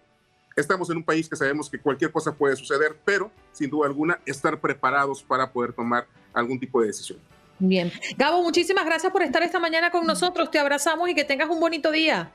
[0.56, 4.18] Estamos en un país que sabemos que cualquier cosa puede suceder, pero sin duda alguna
[4.24, 7.18] estar preparados para poder tomar algún tipo de decisión.
[7.58, 7.92] Bien.
[8.16, 10.50] Gabo, muchísimas gracias por estar esta mañana con nosotros.
[10.50, 12.32] Te abrazamos y que tengas un bonito día.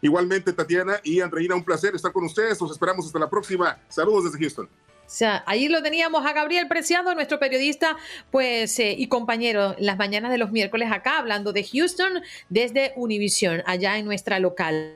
[0.00, 2.60] Igualmente, Tatiana y Andreina, un placer estar con ustedes.
[2.60, 3.80] Los esperamos hasta la próxima.
[3.88, 4.66] Saludos desde Houston.
[4.66, 7.96] O sea, ahí lo teníamos a Gabriel Preciado, nuestro periodista,
[8.30, 13.64] pues, eh, y compañero, las mañanas de los miércoles acá, hablando de Houston desde Univision,
[13.66, 14.94] allá en nuestra local.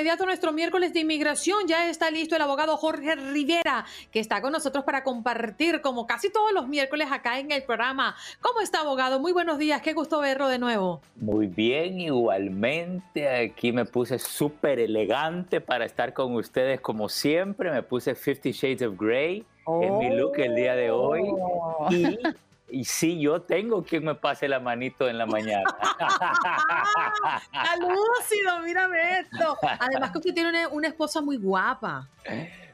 [0.00, 1.66] Inmediato nuestro miércoles de inmigración.
[1.68, 6.30] Ya está listo el abogado Jorge Rivera, que está con nosotros para compartir, como casi
[6.32, 8.16] todos los miércoles acá en el programa.
[8.40, 9.20] ¿Cómo está, abogado?
[9.20, 9.82] Muy buenos días.
[9.82, 11.02] Qué gusto verlo de nuevo.
[11.16, 13.28] Muy bien, igualmente.
[13.28, 17.70] Aquí me puse súper elegante para estar con ustedes, como siempre.
[17.70, 19.44] Me puse 50 Shades of Grey
[19.82, 21.20] en mi look el día de hoy.
[21.30, 21.88] Oh.
[21.90, 22.18] Y
[22.70, 25.64] y sí, yo tengo quien me pase la manito en la mañana.
[27.52, 28.60] ¡Está lúcido!
[28.64, 29.56] Mírame esto.
[29.78, 32.08] Además que usted tiene una, una esposa muy guapa.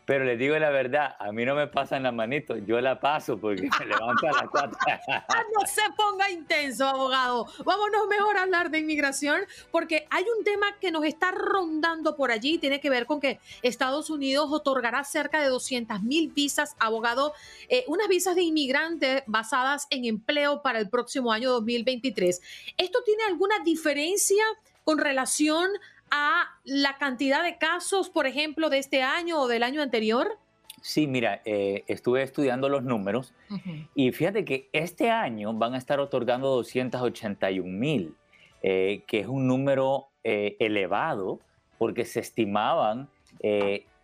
[0.07, 3.39] Pero les digo la verdad, a mí no me pasan la manito, yo la paso
[3.39, 4.79] porque me levanto a las cuatro.
[5.53, 7.47] no se ponga intenso, abogado.
[7.65, 9.41] Vámonos mejor a hablar de inmigración
[9.73, 12.59] porque hay un tema que nos está rondando por allí.
[12.59, 17.35] Tiene que ver con que Estados Unidos otorgará cerca de 200 mil visas, abogado,
[17.69, 22.41] eh, unas visas de inmigrantes basadas en empleo para el próximo año 2023.
[22.77, 24.45] ¿Esto tiene alguna diferencia
[24.85, 25.69] con relación
[26.65, 30.39] la cantidad de casos, por ejemplo, de este año o del año anterior?
[30.83, 33.35] Sí, mira, eh, estuve estudiando los números
[33.95, 38.15] y fíjate que este año van a estar otorgando 281 mil,
[38.63, 41.41] eh, que es un número eh, elevado
[41.79, 43.09] porque se estimaban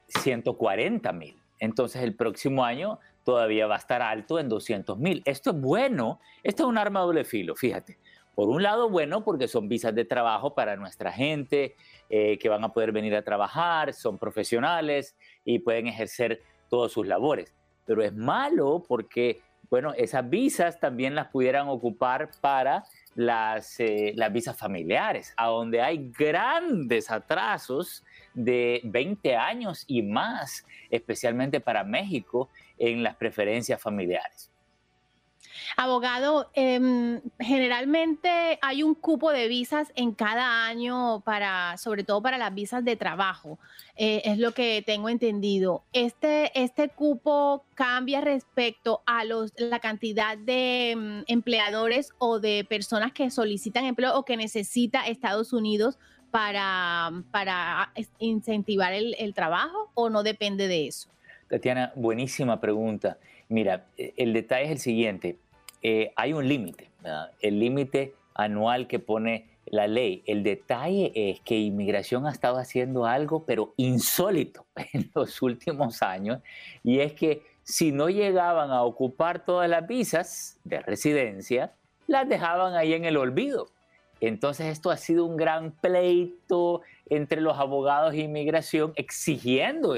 [0.09, 1.37] 140 mil.
[1.59, 5.23] Entonces el próximo año todavía va a estar alto en 200 mil.
[5.25, 7.99] Esto es bueno, esto es un arma de doble filo, fíjate.
[8.35, 11.77] Por un lado, bueno, porque son visas de trabajo para nuestra gente,
[12.15, 17.07] eh, que van a poder venir a trabajar, son profesionales y pueden ejercer todas sus
[17.07, 17.55] labores.
[17.87, 24.31] Pero es malo porque, bueno, esas visas también las pudieran ocupar para las, eh, las
[24.31, 32.51] visas familiares, a donde hay grandes atrasos de 20 años y más, especialmente para México,
[32.77, 34.52] en las preferencias familiares.
[35.77, 42.39] Abogado, em, generalmente hay un cupo de visas en cada año para, sobre todo para
[42.39, 43.59] las visas de trabajo,
[43.97, 45.85] eh, es lo que tengo entendido.
[45.93, 53.13] Este, este cupo cambia respecto a los, la cantidad de em, empleadores o de personas
[53.13, 55.99] que solicitan empleo o que necesita Estados Unidos
[56.31, 61.09] para, para incentivar el, el trabajo o no depende de eso.
[61.49, 63.19] Tatiana, buenísima pregunta.
[63.53, 65.37] Mira, e, el detalle es el siguiente.
[65.83, 66.91] Eh, hay un límite,
[67.41, 70.23] el límite anual que pone la ley.
[70.27, 76.41] El detalle es que inmigración ha estado haciendo algo, pero insólito en los últimos años,
[76.83, 81.73] y es que si no llegaban a ocupar todas las visas de residencia,
[82.07, 83.69] las dejaban ahí en el olvido.
[84.21, 89.95] Entonces esto ha sido un gran pleito entre los abogados de inmigración exigiendo.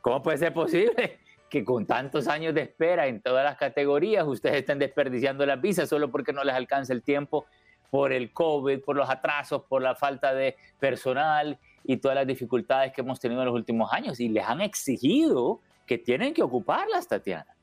[0.00, 1.18] ¿Cómo puede ser posible
[1.56, 5.88] que con tantos años de espera en todas las categorías ustedes estén desperdiciando las visas
[5.88, 7.46] solo porque no les alcanza el tiempo
[7.90, 12.92] por el COVID, por los atrasos, por la falta de personal y todas las dificultades
[12.92, 14.20] que hemos tenido en los últimos años?
[14.20, 17.56] Y les han exigido que tienen que ocuparlas, Tatiana.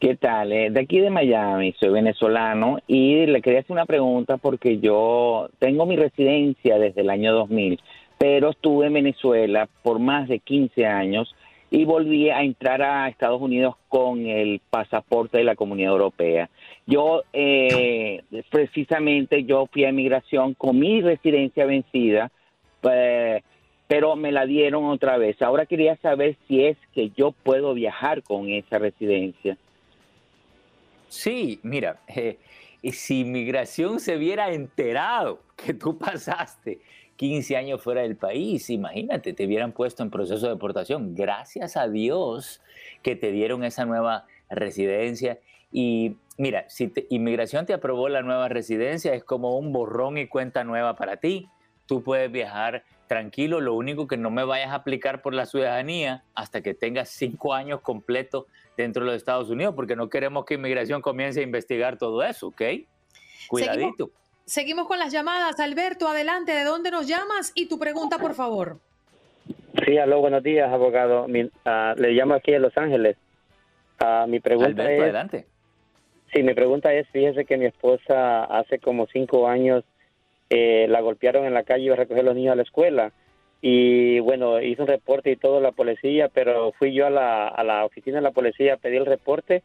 [0.00, 0.50] ¿Qué tal?
[0.52, 5.50] Eh, de aquí de Miami, soy venezolano y le quería hacer una pregunta porque yo
[5.58, 7.78] tengo mi residencia desde el año 2000,
[8.16, 11.34] pero estuve en Venezuela por más de 15 años
[11.70, 16.48] y volví a entrar a Estados Unidos con el pasaporte de la Comunidad Europea.
[16.86, 22.30] Yo, eh, precisamente, yo fui a inmigración con mi residencia vencida.
[22.90, 23.42] Eh,
[23.90, 25.42] pero me la dieron otra vez.
[25.42, 29.58] Ahora quería saber si es que yo puedo viajar con esa residencia.
[31.08, 32.38] Sí, mira, eh,
[32.92, 36.78] si inmigración se hubiera enterado que tú pasaste
[37.16, 41.16] 15 años fuera del país, imagínate, te hubieran puesto en proceso de deportación.
[41.16, 42.62] Gracias a Dios
[43.02, 45.40] que te dieron esa nueva residencia.
[45.72, 50.62] Y mira, si inmigración te aprobó la nueva residencia, es como un borrón y cuenta
[50.62, 51.48] nueva para ti.
[51.86, 56.22] Tú puedes viajar tranquilo, lo único que no me vayas a aplicar por la ciudadanía
[56.36, 58.44] hasta que tengas cinco años completos
[58.76, 62.46] dentro de los Estados Unidos, porque no queremos que inmigración comience a investigar todo eso,
[62.46, 62.62] ¿ok?
[63.48, 64.12] Cuidadito.
[64.44, 65.58] Seguimos, con las llamadas.
[65.58, 67.50] Alberto, adelante, ¿de dónde nos llamas?
[67.56, 68.78] Y tu pregunta, por favor.
[69.84, 71.26] Sí, aló, buenos días, abogado.
[71.64, 73.16] Ah, le llamo aquí a Los Ángeles.
[74.00, 75.46] Uh, mi pregunta Alberto, adelante.
[76.32, 79.82] Sí, mi pregunta es, fíjese que mi esposa hace como cinco años
[80.50, 83.12] eh, la golpearon en la calle, iba a recoger a los niños a la escuela.
[83.62, 87.62] Y bueno, hizo un reporte y todo la policía, pero fui yo a la, a
[87.62, 89.62] la oficina de la policía, pedí el reporte,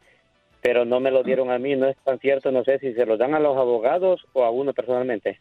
[0.62, 3.04] pero no me lo dieron a mí, no es tan cierto, no sé si se
[3.04, 5.40] lo dan a los abogados o a uno personalmente.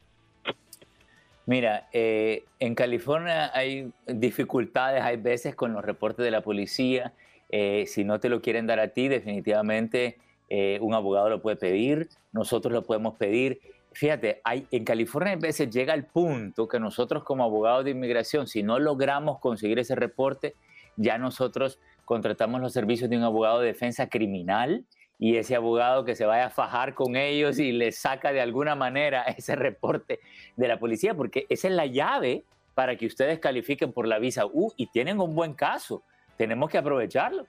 [1.46, 7.14] Mira, eh, en California hay dificultades, hay veces con los reportes de la policía.
[7.50, 10.18] Eh, si no te lo quieren dar a ti, definitivamente
[10.80, 13.60] un abogado lo puede pedir, nosotros lo podemos pedir
[13.96, 18.46] fíjate, hay, en California a veces llega el punto que nosotros como abogados de inmigración,
[18.46, 20.56] si no logramos conseguir ese reporte,
[20.98, 24.86] ya nosotros contratamos los servicios de un abogado de defensa criminal
[25.18, 28.76] y ese abogado que se vaya a fajar con ellos y les saca de alguna
[28.76, 30.20] manera ese reporte
[30.56, 32.44] de la policía, porque esa es la llave
[32.74, 36.04] para que ustedes califiquen por la visa U y tienen un buen caso.
[36.38, 37.48] Tenemos que aprovecharlo.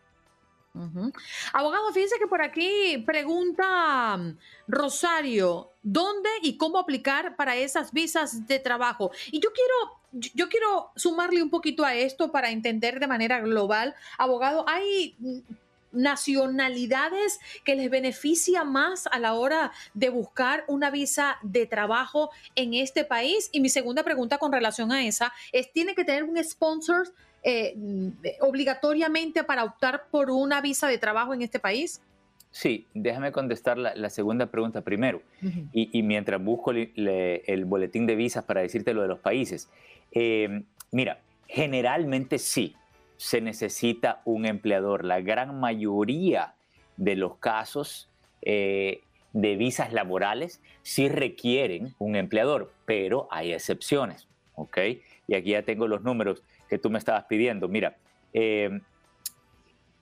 [1.52, 8.46] Abogado, fíjense que por aquí pregunta mm, Rosario, ¿dónde y cómo aplicar para esas visas
[8.46, 9.10] de trabajo?
[9.30, 13.94] Y yo quiero, yo quiero sumarle un poquito a esto para entender de manera global.
[14.18, 15.38] Abogado, hay mm,
[15.96, 22.74] nacionalidades que les beneficia más a la hora de buscar una visa de trabajo en
[22.74, 23.48] este país?
[23.52, 27.12] Y mi segunda pregunta con relación a esa es, ¿tiene que tener un sponsor
[27.48, 27.76] eh,
[28.40, 32.02] obligatoriamente para optar por una visa de trabajo en este país?
[32.50, 35.22] Sí, déjame contestar la, segunda pregunta primero.
[35.72, 39.68] y, mientras busco el boletín de visas para decirte lo de los países.
[40.10, 42.74] Eh, mira, generalmente sí,
[43.16, 45.04] se necesita un empleador.
[45.04, 46.54] La gran mayoría
[46.96, 48.10] de los casos
[48.42, 54.78] eh, de visas laborales sí requieren un empleador, pero hay excepciones, ¿ok?
[55.26, 57.68] Y aquí ya tengo los números que tú me estabas pidiendo.
[57.68, 57.96] Mira,
[58.32, 58.80] eh,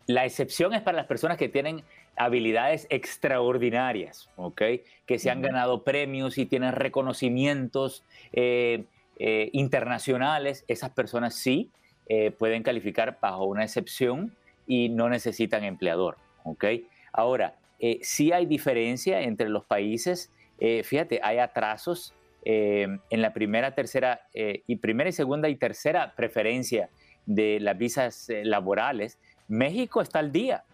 [0.07, 1.83] la excepción es para las personas que tienen
[2.17, 4.63] habilidades extraordinarias, ¿ok?
[5.07, 8.85] Que se han ganado premios y tienen reconocimientos eh,
[9.19, 10.65] eh, internacionales.
[10.69, 11.71] Esas personas sí
[12.39, 14.37] pueden calificar bajo una excepción
[14.67, 16.67] y no necesitan empleador, ¿ok?
[17.15, 17.57] Ahora,
[18.03, 20.31] sí hay diferencia entre los países.
[20.59, 22.13] fíjate, hay atrasos
[22.45, 26.91] eh, en la primera, tercera eh, y primera y segunda y tercera preferencia
[27.25, 29.19] de las visas eh, laborales,
[29.49, 30.65] México está al día,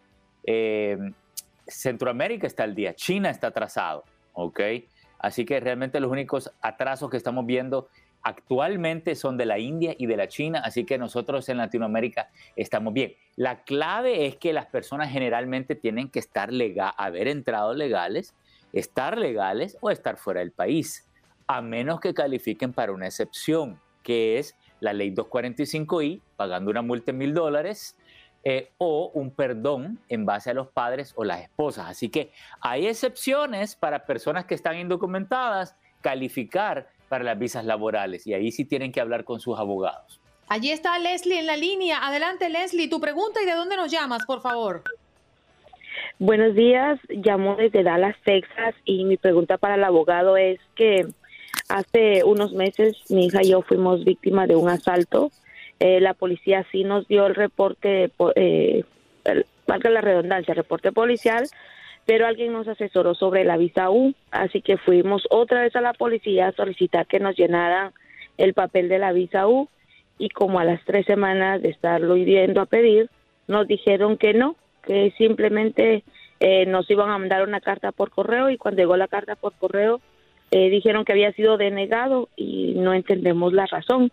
[1.67, 4.61] Centroamérica está al día, China está atrasado, ¿ok?
[5.19, 7.89] Así que realmente los únicos atrasos que estamos viendo
[8.23, 12.93] actualmente son de la India y de la China, así que nosotros en Latinoamérica estamos
[12.93, 13.15] bien.
[13.37, 18.35] La clave es que las personas generalmente tienen que estar legal, haber entrado legales,
[18.73, 21.07] estar legales o estar fuera del país,
[21.51, 27.07] a menos que califiquen para una excepción, que es la ley 245i, pagando una multa
[27.07, 27.97] de mil dólares,
[28.45, 31.89] eh, o un perdón en base a los padres o las esposas.
[31.89, 32.31] Así que
[32.61, 38.65] hay excepciones para personas que están indocumentadas calificar para las visas laborales y ahí sí
[38.65, 40.21] tienen que hablar con sus abogados.
[40.47, 42.07] Allí está Leslie en la línea.
[42.07, 44.85] Adelante Leslie, tu pregunta y de dónde nos llamas, por favor.
[46.21, 51.09] Buenos días, llamo desde Dallas, Texas y mi pregunta para el abogado es que
[51.69, 55.31] hace unos meses mi hija y yo fuimos víctimas de un asalto.
[55.79, 58.85] Eh, la policía sí nos dio el reporte, eh,
[59.25, 61.47] la redundancia, reporte policial,
[62.05, 65.93] pero alguien nos asesoró sobre la visa U, así que fuimos otra vez a la
[65.93, 67.93] policía a solicitar que nos llenaran
[68.37, 69.69] el papel de la visa U
[70.19, 73.09] y como a las tres semanas de estarlo yendo a pedir,
[73.49, 76.05] nos dijeron que no, que simplemente
[76.41, 79.55] eh, nos iban a mandar una carta por correo y cuando llegó la carta por
[79.55, 80.01] correo
[80.51, 84.11] eh, dijeron que había sido denegado y no entendemos la razón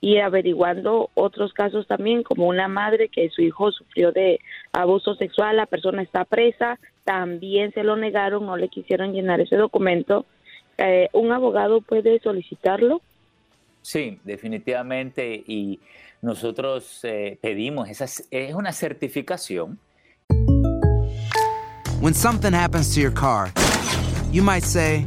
[0.00, 4.40] y averiguando otros casos también, como una madre que su hijo sufrió de
[4.72, 9.56] abuso sexual, la persona está presa, también se lo negaron, no le quisieron llenar ese
[9.56, 10.24] documento.
[10.78, 13.02] Eh, ¿Un abogado puede solicitarlo?
[13.82, 15.80] Sí, definitivamente, y
[16.22, 19.78] nosotros eh, pedimos, esa es una certificación.
[22.00, 23.52] When something happens to your car,
[24.32, 25.04] you might say,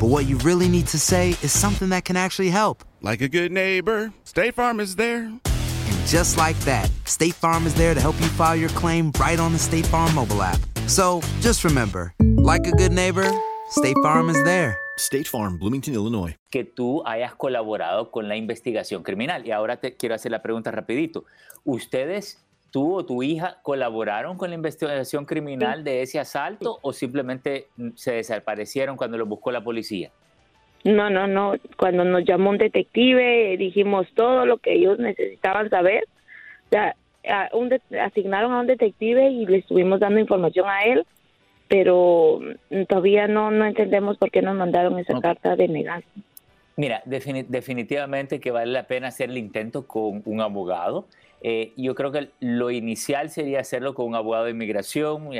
[0.00, 2.84] But what you really need to say is something that can actually help.
[3.02, 5.24] Like a good neighbor, State Farm is there.
[5.24, 9.40] And just like that, State Farm is there to help you file your claim right
[9.40, 10.60] on the State Farm mobile app.
[10.86, 13.28] So just remember, like a good neighbor,
[13.70, 14.78] State Farm is there.
[14.98, 16.36] State Farm, Bloomington, Illinois.
[16.50, 19.44] Que tú hayas colaborado con la investigación criminal.
[19.44, 21.24] Y ahora te quiero hacer la pregunta rapidito.
[21.64, 22.38] ¿Ustedes
[22.70, 28.12] tú o tu hija colaboraron con la investigación criminal de ese asalto o simplemente se
[28.12, 30.10] desaparecieron cuando los buscó la policía?
[30.84, 31.54] No, no, no.
[31.76, 36.04] Cuando nos llamó un detective, dijimos todo lo que ellos necesitaban saber.
[36.66, 36.94] O sea,
[38.00, 41.04] asignaron a un detective y le estuvimos dando información a él,
[41.68, 42.40] pero
[42.88, 46.24] todavía no, no entendemos por qué nos mandaron esa carta de negación.
[46.76, 51.06] Mira, definitivamente que vale la pena hacer el intento con un abogado.
[51.42, 55.30] Eh, yo creo que lo inicial sería hacerlo con un abogado de inmigración.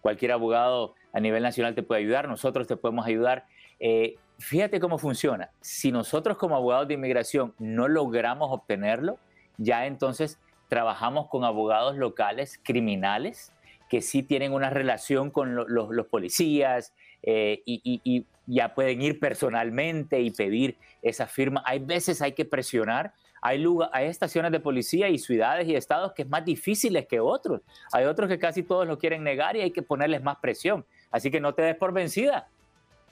[0.00, 3.46] Cualquier abogado a nivel nacional te puede ayudar, nosotros te podemos ayudar.
[3.80, 5.50] Eh, fíjate cómo funciona.
[5.60, 9.18] Si nosotros como abogados de inmigración no logramos obtenerlo,
[9.56, 13.52] ya entonces trabajamos con abogados locales criminales
[13.88, 20.30] que sí tienen una relación con los policías eh, y, ya pueden ir personalmente y
[20.30, 21.62] pedir esa firma.
[21.64, 23.14] Hay veces hay que presionar
[23.46, 27.60] hay, hay estaciones de policía y ciudades y estados que es más difíciles que otros.
[27.92, 30.86] Hay otros que casi todos lo quieren negar y hay que ponerles más presión.
[31.10, 32.48] Así que no te des por vencida.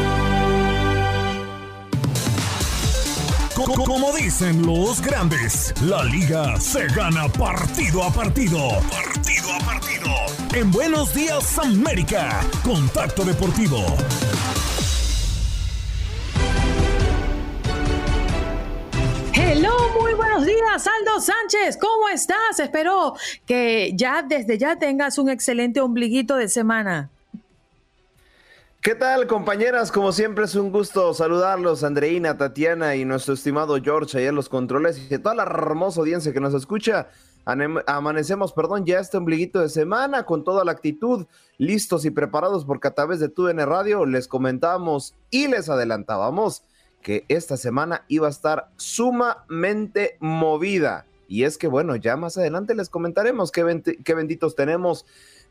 [3.55, 8.69] Como dicen los grandes, la liga se gana partido a partido.
[8.89, 10.09] Partido a partido.
[10.53, 13.85] En Buenos Días América, Contacto Deportivo.
[19.33, 22.59] Hello, muy buenos días, Aldo Sánchez, ¿cómo estás?
[22.59, 27.11] Espero que ya desde ya tengas un excelente ombliguito de semana.
[28.81, 29.91] ¿Qué tal, compañeras?
[29.91, 34.49] Como siempre es un gusto saludarlos, Andreina, Tatiana y nuestro estimado George ahí en los
[34.49, 37.09] controles y toda la hermosa audiencia que nos escucha.
[37.45, 41.27] Amanecemos, perdón, ya este ombliguito de semana con toda la actitud,
[41.59, 46.63] listos y preparados porque a través de TUN Radio les comentábamos y les adelantábamos
[47.03, 51.05] que esta semana iba a estar sumamente movida.
[51.27, 55.05] Y es que, bueno, ya más adelante les comentaremos qué benditos tenemos,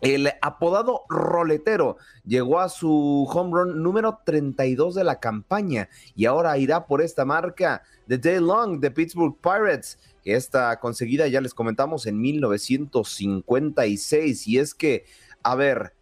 [0.04, 6.58] el apodado roletero llegó a su home run número 32 de la campaña y ahora
[6.58, 9.98] irá por esta marca de Day Long de Pittsburgh Pirates.
[10.26, 15.06] Esta conseguida ya les comentamos en 1956 y es que,
[15.42, 15.94] a ver,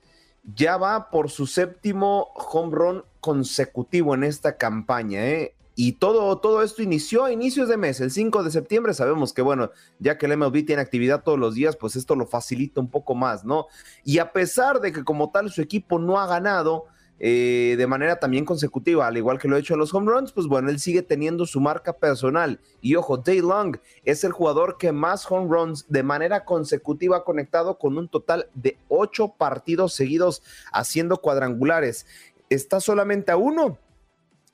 [0.56, 5.28] ya va por su séptimo home run consecutivo en esta campaña.
[5.28, 5.54] ¿eh?
[5.84, 8.94] Y todo, todo esto inició a inicios de mes, el 5 de septiembre.
[8.94, 12.28] Sabemos que, bueno, ya que el MLB tiene actividad todos los días, pues esto lo
[12.28, 13.66] facilita un poco más, ¿no?
[14.04, 16.86] Y a pesar de que como tal su equipo no ha ganado
[17.18, 20.32] eh, de manera también consecutiva, al igual que lo ha hecho en los home runs,
[20.32, 22.60] pues bueno, él sigue teniendo su marca personal.
[22.80, 27.24] Y ojo, Day Long es el jugador que más home runs de manera consecutiva ha
[27.24, 32.06] conectado con un total de ocho partidos seguidos haciendo cuadrangulares.
[32.52, 33.80] Está solamente a uno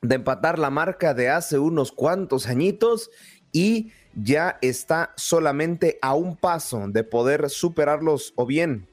[0.02, 3.10] de empatar la marca de hace unos cuantos añitos
[3.52, 8.88] y ya está solamente a un paso de poder superarlos o bien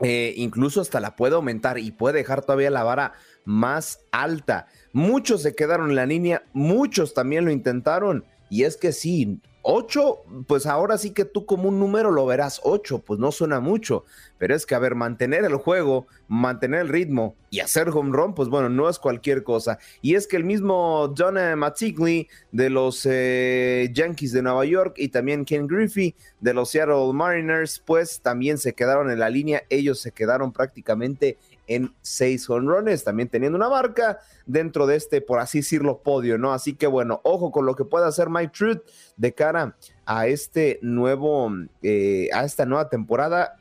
[0.00, 3.14] eh, incluso hasta la puede aumentar y puede dejar todavía la vara
[3.44, 4.66] más alta.
[4.92, 10.22] Muchos se quedaron en la línea, muchos también lo intentaron y es que sí, 8,
[10.46, 14.04] pues ahora sí que tú como un número lo verás 8, pues no suena mucho,
[14.38, 18.32] pero es que a ver, mantener el juego, mantener el ritmo y hacer home run,
[18.32, 19.78] pues bueno, no es cualquier cosa.
[20.02, 25.08] Y es que el mismo John Mattingly de los eh, Yankees de Nueva York y
[25.08, 29.98] también Ken Griffey de los Seattle Mariners, pues también se quedaron en la línea, ellos
[29.98, 35.58] se quedaron prácticamente en seis honrones, también teniendo una marca dentro de este, por así
[35.58, 36.52] decirlo, podio, ¿no?
[36.52, 38.82] Así que bueno, ojo con lo que pueda hacer Mike Truth
[39.16, 41.50] de cara a este nuevo,
[41.82, 43.56] eh, a esta nueva temporada.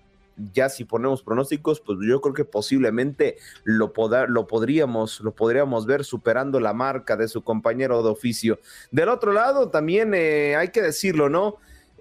[0.53, 3.93] Ya si ponemos pronósticos, pues yo creo que posiblemente lo,
[4.27, 8.59] lo, podríamos, lo podríamos ver superando la marca de su compañero de oficio.
[8.91, 11.55] Del otro lado, también eh, hay que decirlo, ¿no?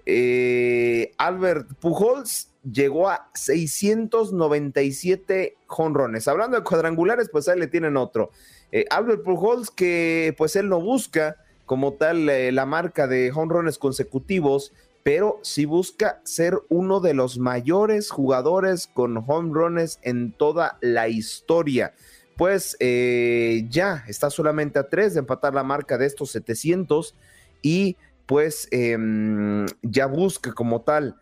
[0.05, 6.27] Eh, Albert Pujols llegó a 697 jonrones.
[6.27, 8.31] Hablando de cuadrangulares, pues ahí le tienen otro.
[8.71, 13.77] Eh, Albert Pujols, que pues él no busca como tal eh, la marca de jonrones
[13.77, 21.07] consecutivos, pero sí busca ser uno de los mayores jugadores con home en toda la
[21.07, 21.93] historia.
[22.37, 27.15] Pues eh, ya está solamente a tres de empatar la marca de estos 700
[27.61, 31.15] y pues em, ya busca como tal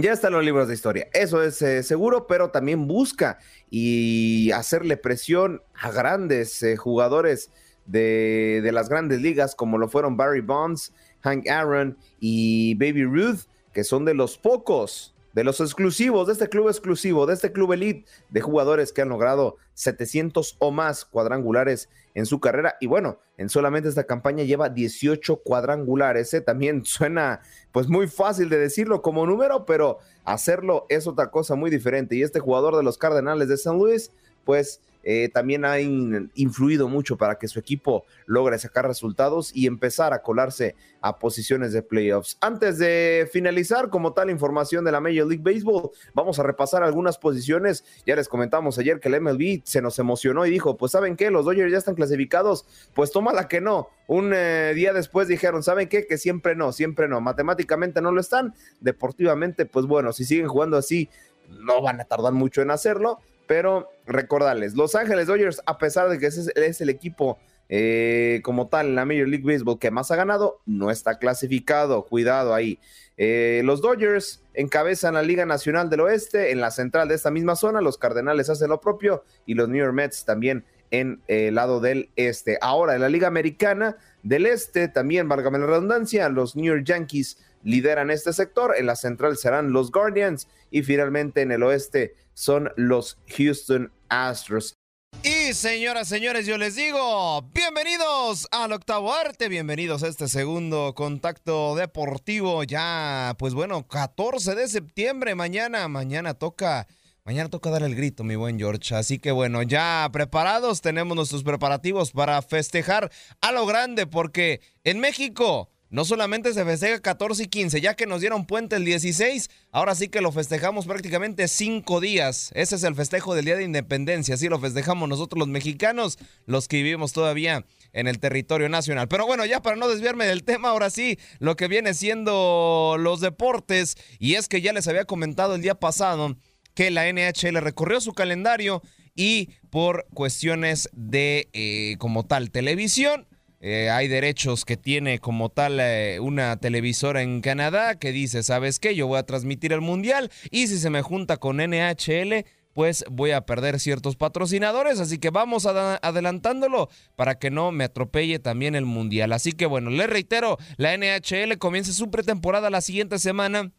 [0.00, 3.38] ya están los libros de historia, eso es eh, seguro, pero también busca
[3.70, 7.50] y hacerle presión a grandes eh, jugadores
[7.86, 13.40] de, de, las grandes ligas, como lo fueron Barry Bonds, Hank Aaron y Baby Ruth,
[13.72, 17.74] que son de los pocos de los exclusivos, de este club exclusivo, de este club
[17.74, 22.76] elite de jugadores que han logrado 700 o más cuadrangulares en su carrera.
[22.80, 26.32] Y bueno, en solamente esta campaña lleva 18 cuadrangulares.
[26.32, 26.40] ¿eh?
[26.40, 31.70] También suena pues muy fácil de decirlo como número, pero hacerlo es otra cosa muy
[31.70, 32.16] diferente.
[32.16, 34.12] Y este jugador de los Cardenales de San Luis,
[34.46, 40.12] pues eh, también ha influido mucho para que su equipo logre sacar resultados y empezar
[40.12, 42.36] a colarse a posiciones de playoffs.
[42.40, 47.18] Antes de finalizar como tal información de la Major League Baseball, vamos a repasar algunas
[47.18, 47.84] posiciones.
[48.04, 51.30] Ya les comentamos ayer que el MLB se nos emocionó y dijo, pues saben qué,
[51.30, 53.88] los Dodgers ya están clasificados, pues tómala que no.
[54.08, 56.08] Un eh, día después dijeron, ¿saben qué?
[56.08, 57.20] Que siempre no, siempre no.
[57.20, 58.54] Matemáticamente no lo están.
[58.80, 61.08] Deportivamente, pues bueno, si siguen jugando así,
[61.48, 66.18] no van a tardar mucho en hacerlo pero recordarles, Los Ángeles Dodgers, a pesar de
[66.18, 67.38] que ese es el equipo
[67.68, 72.04] eh, como tal en la Major League Baseball que más ha ganado, no está clasificado.
[72.06, 72.78] Cuidado ahí.
[73.16, 77.56] Eh, los Dodgers encabezan la Liga Nacional del Oeste en la central de esta misma
[77.56, 77.80] zona.
[77.80, 82.10] Los Cardenales hacen lo propio y los New York Mets también en el lado del
[82.14, 82.58] este.
[82.60, 87.38] Ahora, en la Liga Americana del Este, también, válgame la redundancia, los New York Yankees
[87.64, 88.74] lideran este sector.
[88.78, 94.74] En la central serán los Guardians y finalmente en el oeste son los Houston Astros.
[95.22, 101.74] Y señoras, señores, yo les digo, bienvenidos al octavo arte, bienvenidos a este segundo contacto
[101.74, 106.86] deportivo, ya, pues bueno, 14 de septiembre, mañana, mañana toca,
[107.24, 111.42] mañana toca dar el grito, mi buen George, así que bueno, ya preparados, tenemos nuestros
[111.42, 113.10] preparativos para festejar
[113.40, 118.04] a lo grande, porque en México no solamente se festeja 14 y 15, ya que
[118.04, 122.50] nos dieron puente el 16, ahora sí que lo festejamos prácticamente cinco días.
[122.52, 126.68] Ese es el festejo del Día de Independencia, así lo festejamos nosotros los mexicanos, los
[126.68, 129.08] que vivimos todavía en el territorio nacional.
[129.08, 133.22] Pero bueno, ya para no desviarme del tema, ahora sí, lo que viene siendo los
[133.22, 136.36] deportes, y es que ya les había comentado el día pasado
[136.74, 138.82] que la NHL recorrió su calendario
[139.14, 143.26] y por cuestiones de eh, como tal televisión,
[143.68, 148.78] eh, hay derechos que tiene como tal eh, una televisora en Canadá que dice, ¿sabes
[148.78, 148.94] qué?
[148.94, 152.44] Yo voy a transmitir el mundial y si se me junta con NHL,
[152.74, 158.38] pues voy a perder ciertos patrocinadores, así que vamos adelantándolo para que no me atropelle
[158.38, 159.32] también el mundial.
[159.32, 163.72] Así que bueno, les reitero, la NHL comienza su pretemporada la siguiente semana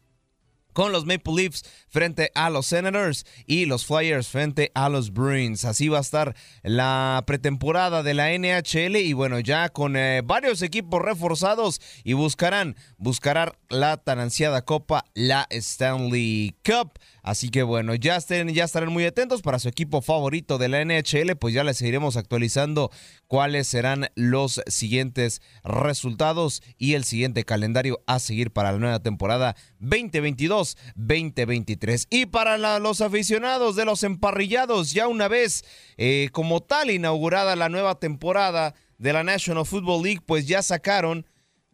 [0.78, 5.64] con los Maple Leafs frente a los Senators y los Flyers frente a los Bruins.
[5.64, 10.62] Así va a estar la pretemporada de la NHL y bueno, ya con eh, varios
[10.62, 16.92] equipos reforzados y buscarán, buscarán la tan ansiada copa, la Stanley Cup.
[17.28, 21.36] Así que bueno, ya, ya estarán muy atentos para su equipo favorito de la NHL,
[21.38, 22.90] pues ya les seguiremos actualizando
[23.26, 29.56] cuáles serán los siguientes resultados y el siguiente calendario a seguir para la nueva temporada
[29.82, 32.06] 2022-2023.
[32.08, 35.66] Y para los aficionados de los emparrillados, ya una vez
[35.98, 41.26] eh, como tal inaugurada la nueva temporada de la National Football League, pues ya sacaron,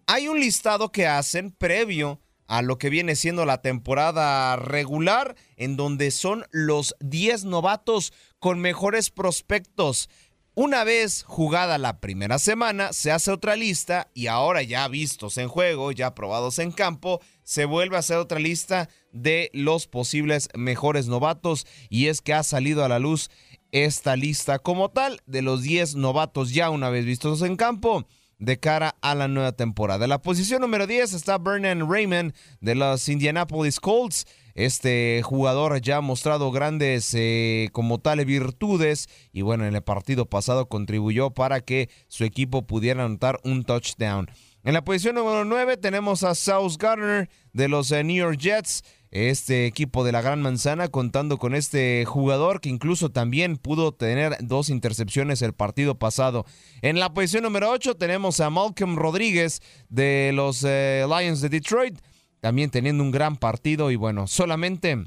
[0.08, 5.76] hay un listado que hacen previo a lo que viene siendo la temporada regular, en
[5.76, 10.08] donde son los 10 novatos con mejores prospectos.
[10.56, 15.48] Una vez jugada la primera semana, se hace otra lista y ahora ya vistos en
[15.48, 21.08] juego, ya probados en campo, se vuelve a hacer otra lista de los posibles mejores
[21.08, 23.30] novatos y es que ha salido a la luz
[23.72, 28.06] esta lista como tal de los 10 novatos ya una vez vistos en campo
[28.38, 30.06] de cara a la nueva temporada.
[30.06, 34.26] La posición número 10 está Vernon Raymond de los Indianapolis Colts.
[34.54, 40.26] Este jugador ya ha mostrado grandes eh, como tal virtudes y bueno, en el partido
[40.26, 44.30] pasado contribuyó para que su equipo pudiera anotar un touchdown.
[44.62, 48.82] En la posición número 9 tenemos a South Gardner de los eh, New York Jets
[49.14, 54.36] este equipo de la Gran Manzana contando con este jugador que incluso también pudo tener
[54.40, 56.44] dos intercepciones el partido pasado.
[56.82, 61.98] En la posición número 8 tenemos a Malcolm Rodríguez de los eh, Lions de Detroit,
[62.40, 65.06] también teniendo un gran partido y bueno, solamente...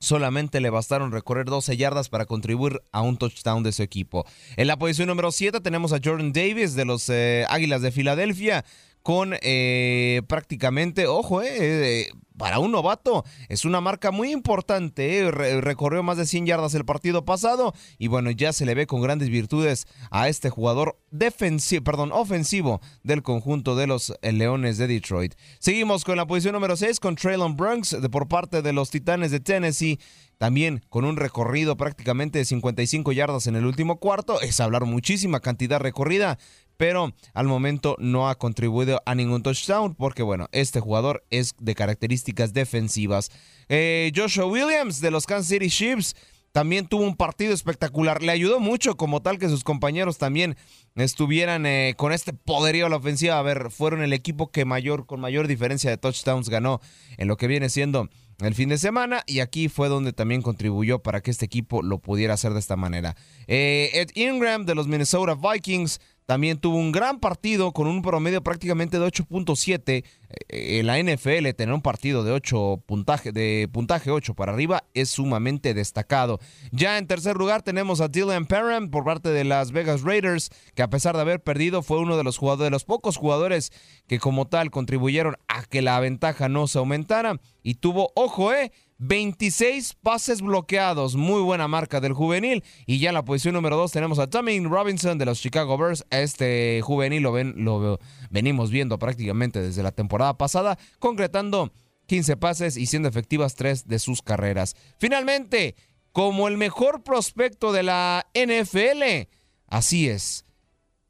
[0.00, 4.24] Solamente le bastaron recorrer 12 yardas para contribuir a un touchdown de su equipo.
[4.56, 8.64] En la posición número 7 tenemos a Jordan Davis de los eh, Águilas de Filadelfia
[9.02, 15.30] con eh, prácticamente, ojo, eh, para un novato es una marca muy importante.
[15.30, 19.02] recorrió más de 100 yardas el partido pasado y bueno, ya se le ve con
[19.02, 25.34] grandes virtudes a este jugador defensivo, perdón, ofensivo del conjunto de los Leones de Detroit.
[25.58, 29.30] Seguimos con la posición número 6 con Traylon Brunks de, por parte de los Titanes
[29.30, 29.98] de Tennessee
[30.38, 34.40] también con un recorrido prácticamente de 55 yardas en el último cuarto.
[34.40, 36.38] Es hablar muchísima cantidad recorrida,
[36.78, 41.74] pero al momento no ha contribuido a ningún touchdown porque, bueno, este jugador es de
[41.74, 43.30] características defensivas.
[43.68, 46.16] Eh, Joshua Williams de los Kansas City Chiefs
[46.52, 48.22] también tuvo un partido espectacular.
[48.22, 50.56] Le ayudó mucho como tal que sus compañeros también
[50.94, 53.38] estuvieran eh, con este poderío a la ofensiva.
[53.38, 56.80] A ver, fueron el equipo que mayor, con mayor diferencia de touchdowns ganó
[57.16, 58.08] en lo que viene siendo
[58.40, 61.98] el fin de semana y aquí fue donde también contribuyó para que este equipo lo
[61.98, 63.16] pudiera hacer de esta manera.
[63.48, 68.42] Eh, Ed Ingram de los Minnesota Vikings también tuvo un gran partido con un promedio
[68.42, 70.04] prácticamente de 8.7.
[70.48, 75.08] En la NFL tener un partido de 8 puntaje, de puntaje 8 para arriba es
[75.08, 76.38] sumamente destacado.
[76.70, 80.82] Ya en tercer lugar tenemos a Dylan Parham por parte de las Vegas Raiders, que
[80.82, 83.72] a pesar de haber perdido fue uno de los jugadores, de los pocos jugadores
[84.06, 88.70] que como tal contribuyeron a que la ventaja no se aumentara y tuvo, ojo, eh,
[88.98, 91.16] 26 pases bloqueados.
[91.16, 92.62] Muy buena marca del juvenil.
[92.86, 96.04] Y ya en la posición número 2 tenemos a Tommy Robinson de los Chicago Bears.
[96.10, 97.98] Este juvenil lo, ven, lo
[98.30, 101.72] venimos viendo prácticamente desde la temporada pasada, concretando
[102.06, 104.76] 15 pases y siendo efectivas 3 de sus carreras.
[104.98, 105.76] Finalmente,
[106.12, 109.28] como el mejor prospecto de la NFL,
[109.68, 110.44] Así es.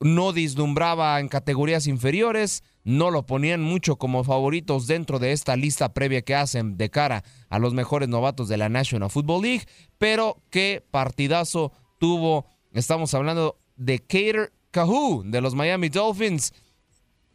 [0.00, 5.92] No dislumbraba en categorías inferiores, no lo ponían mucho como favoritos dentro de esta lista
[5.92, 9.66] previa que hacen de cara a los mejores novatos de la National Football League,
[9.98, 12.46] pero qué partidazo tuvo.
[12.72, 16.54] Estamos hablando de Cater Kahoo de los Miami Dolphins.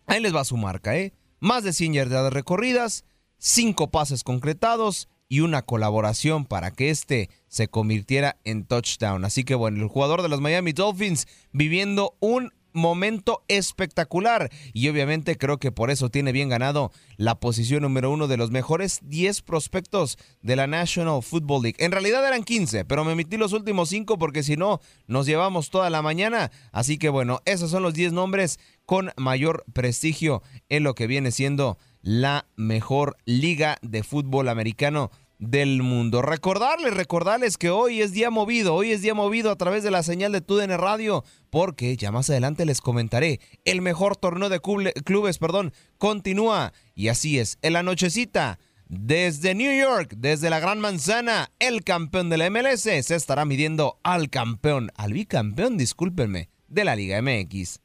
[0.08, 1.14] Ahí les va su marca, ¿eh?
[1.40, 3.06] Más de 100 yardas recorridas,
[3.38, 9.24] 5 pases concretados y una colaboración para que este se convirtiera en touchdown.
[9.24, 15.38] Así que bueno, el jugador de los Miami Dolphins viviendo un momento espectacular y obviamente
[15.38, 19.42] creo que por eso tiene bien ganado la posición número uno de los mejores 10
[19.42, 21.78] prospectos de la National Football League.
[21.84, 25.70] En realidad eran 15, pero me emití los últimos 5 porque si no nos llevamos
[25.70, 26.52] toda la mañana.
[26.72, 31.32] Así que bueno, esos son los 10 nombres con mayor prestigio en lo que viene
[31.32, 35.10] siendo la mejor liga de fútbol americano
[35.40, 36.22] del mundo.
[36.22, 40.04] Recordarles, recordarles que hoy es día movido, hoy es día movido a través de la
[40.04, 45.38] señal de TUDN Radio, porque ya más adelante les comentaré, el mejor torneo de clubes,
[45.38, 48.60] perdón, continúa y así es, en la nochecita.
[48.88, 54.00] Desde New York, desde la Gran Manzana, el campeón de la MLS se estará midiendo
[54.04, 57.80] al campeón, al bicampeón, discúlpenme, de la Liga MX.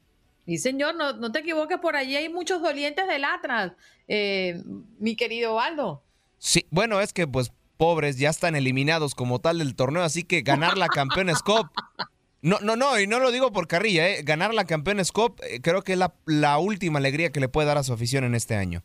[0.44, 3.72] Y señor, no, no te equivoques, por allí hay muchos dolientes del Atlas,
[4.06, 4.62] eh,
[4.98, 6.02] mi querido Waldo.
[6.38, 10.42] Sí, bueno, es que pues pobres ya están eliminados como tal del torneo, así que
[10.42, 11.68] ganar la Campeones Cup.
[12.40, 14.22] No, no, no, y no lo digo por carrilla, ¿eh?
[14.22, 17.66] ganar la Campeones Cup eh, creo que es la, la última alegría que le puede
[17.66, 18.84] dar a su afición en este año.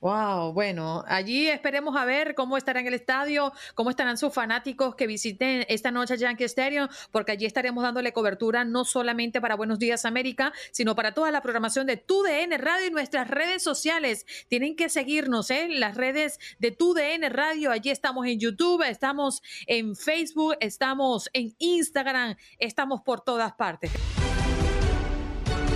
[0.00, 4.94] Wow, bueno, allí esperemos a ver cómo estará en el estadio, cómo estarán sus fanáticos
[4.94, 9.80] que visiten esta noche Yankee Stadium, porque allí estaremos dándole cobertura no solamente para Buenos
[9.80, 14.24] Días América, sino para toda la programación de TUDN Radio y nuestras redes sociales.
[14.48, 15.78] Tienen que seguirnos en ¿eh?
[15.78, 17.72] las redes de TUDN Radio.
[17.72, 23.90] Allí estamos en YouTube, estamos en Facebook, estamos en Instagram, estamos por todas partes.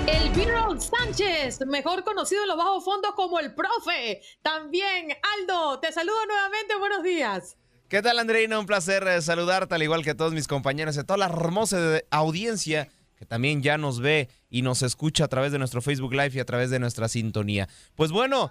[0.07, 4.20] El Viral Sánchez, mejor conocido en los bajos fondos como el profe.
[4.42, 7.57] También, Aldo, te saludo nuevamente, buenos días.
[7.88, 8.59] ¿Qué tal, Andreina?
[8.59, 12.88] Un placer eh, saludarte, al igual que todos mis compañeros y toda la hermosa audiencia
[13.16, 16.40] que también ya nos ve y nos escucha a través de nuestro Facebook Live y
[16.40, 17.68] a través de nuestra sintonía.
[17.94, 18.50] Pues bueno,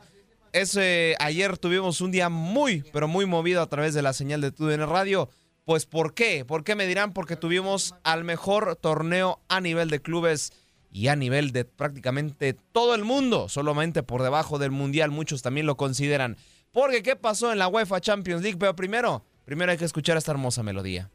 [0.54, 4.52] ese, ayer tuvimos un día muy, pero muy movido a través de la señal de
[4.52, 5.30] TUDN Radio.
[5.66, 6.45] Pues ¿por qué?
[6.45, 7.12] ¿Por qué me dirán?
[7.12, 10.54] Porque tuvimos al mejor torneo a nivel de clubes
[10.92, 15.66] y a nivel de prácticamente todo el mundo, solamente por debajo del Mundial, muchos también
[15.66, 16.38] lo consideran.
[16.72, 18.58] Porque ¿qué pasó en la UEFA Champions League?
[18.58, 21.10] Pero primero, primero hay que escuchar esta hermosa melodía.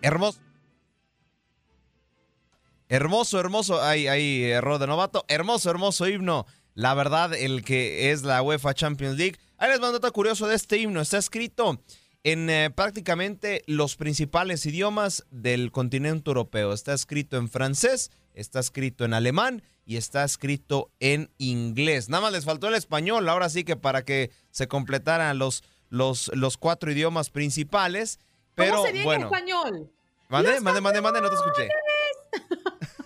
[0.00, 0.40] Hermoso.
[2.88, 3.82] Hermoso, hermoso.
[3.82, 5.24] Hay, hay error de novato.
[5.28, 6.46] Hermoso, hermoso himno.
[6.74, 9.36] La verdad, el que es la UEFA Champions League.
[9.58, 11.00] Ahí les mando curioso de este himno.
[11.00, 11.82] Está escrito
[12.24, 16.72] en eh, prácticamente los principales idiomas del continente europeo.
[16.72, 22.08] Está escrito en francés, está escrito en alemán y está escrito en inglés.
[22.08, 23.28] Nada más les faltó el español.
[23.28, 28.18] Ahora sí que para que se completaran los, los, los cuatro idiomas principales.
[28.54, 29.20] Pero, ¿Cómo sería bueno.
[29.20, 29.92] en español?
[30.28, 31.68] Mande, mande, mande, mande, no te escuché.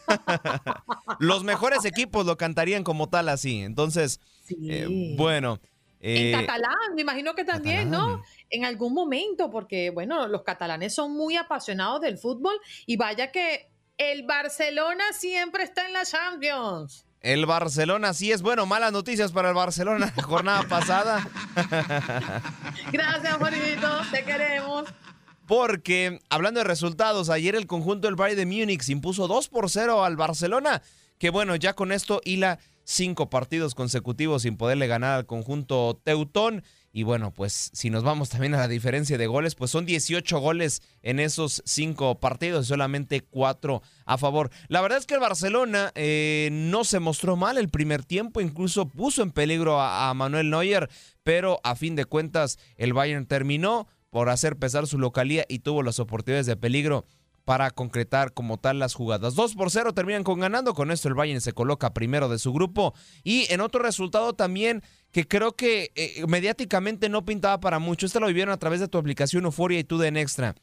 [1.18, 3.60] Los mejores equipos lo cantarían como tal así.
[3.62, 4.20] Entonces,
[4.68, 5.60] eh, bueno.
[6.00, 8.22] en eh, catalán, me imagino que también, ¿no?
[8.50, 12.54] En algún momento, porque, bueno, los catalanes son muy apasionados del fútbol
[12.86, 17.06] y vaya que el Barcelona siempre está en la Champions.
[17.20, 18.66] el Barcelona sí es bueno.
[18.66, 20.12] Malas noticias para el Barcelona.
[20.22, 21.28] Jornada pasada.
[22.92, 24.84] Gracias, Juanito, te queremos.
[25.46, 30.04] Porque, hablando de resultados, ayer el conjunto del Bayern de Múnich impuso 2 por 0
[30.04, 30.82] al Barcelona.
[31.18, 36.62] Que bueno, ya con esto hila cinco partidos consecutivos sin poderle ganar al conjunto Teutón.
[36.94, 40.38] Y bueno, pues si nos vamos también a la diferencia de goles, pues son 18
[40.40, 44.50] goles en esos cinco partidos y solamente cuatro a favor.
[44.68, 48.88] La verdad es que el Barcelona eh, no se mostró mal el primer tiempo, incluso
[48.88, 50.90] puso en peligro a, a Manuel Neuer,
[51.22, 55.82] pero a fin de cuentas el Bayern terminó por hacer pesar su localía y tuvo
[55.82, 57.06] las oportunidades de peligro
[57.46, 59.34] para concretar como tal las jugadas.
[59.34, 62.52] 2 por 0 terminan con ganando, con esto el Bayern se coloca primero de su
[62.52, 62.92] grupo
[63.24, 64.82] y en otro resultado también
[65.12, 68.88] que creo que eh, mediáticamente no pintaba para mucho, este lo vivieron a través de
[68.88, 70.54] tu aplicación Euforia y TUDN Extra.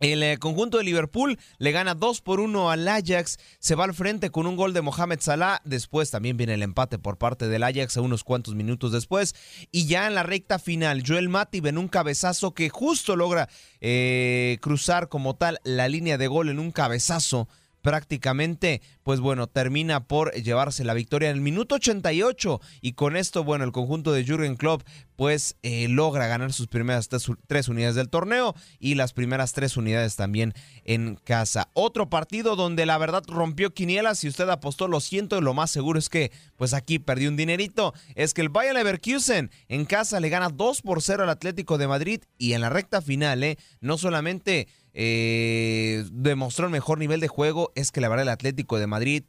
[0.00, 3.92] El eh, conjunto de Liverpool le gana 2 por 1 al Ajax, se va al
[3.92, 7.62] frente con un gol de Mohamed Salah, después también viene el empate por parte del
[7.62, 9.34] Ajax a unos cuantos minutos después,
[9.70, 13.50] y ya en la recta final, Joel Matip en un cabezazo que justo logra
[13.82, 17.46] eh, cruzar como tal la línea de gol en un cabezazo
[17.82, 23.44] prácticamente, pues bueno, termina por llevarse la victoria en el minuto 88 y con esto,
[23.44, 24.82] bueno, el conjunto de Jürgen Klopp
[25.20, 27.10] pues eh, logra ganar sus primeras
[27.46, 30.54] tres, unidades del torneo y las primeras tres unidades también
[30.84, 31.68] en casa.
[31.74, 35.98] Otro partido donde la verdad rompió quinielas, si usted apostó, lo siento, lo más seguro
[35.98, 40.30] es que pues aquí perdió un dinerito, es que el Bayern Leverkusen en casa le
[40.30, 43.98] gana 2 por 0 al Atlético de Madrid y en la recta final, eh, no
[43.98, 48.86] solamente eh, demostró el mejor nivel de juego, es que la verdad el Atlético de
[48.86, 49.24] Madrid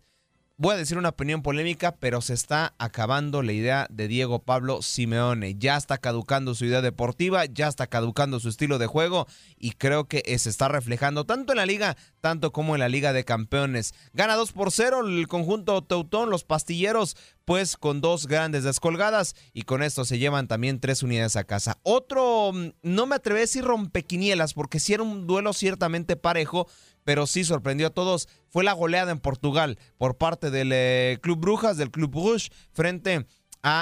[0.62, 4.84] Voy a decir una opinión polémica, pero se está acabando la idea de Diego Pablo
[4.84, 5.56] Simeone.
[5.58, 9.26] Ya está caducando su idea deportiva, ya está caducando su estilo de juego
[9.58, 13.12] y creo que se está reflejando tanto en la liga, tanto como en la liga
[13.12, 13.96] de campeones.
[14.14, 19.64] Gana 2 por 0 el conjunto Teutón, los pastilleros, pues con dos grandes descolgadas y
[19.64, 21.80] con esto se llevan también tres unidades a casa.
[21.82, 26.68] Otro, mm, no me atrevo a decir rompequinielas porque si era un duelo ciertamente parejo,
[27.04, 31.40] pero sí sorprendió a todos, fue la goleada en Portugal por parte del eh, Club
[31.40, 33.26] Brujas, del Club Rouge, frente a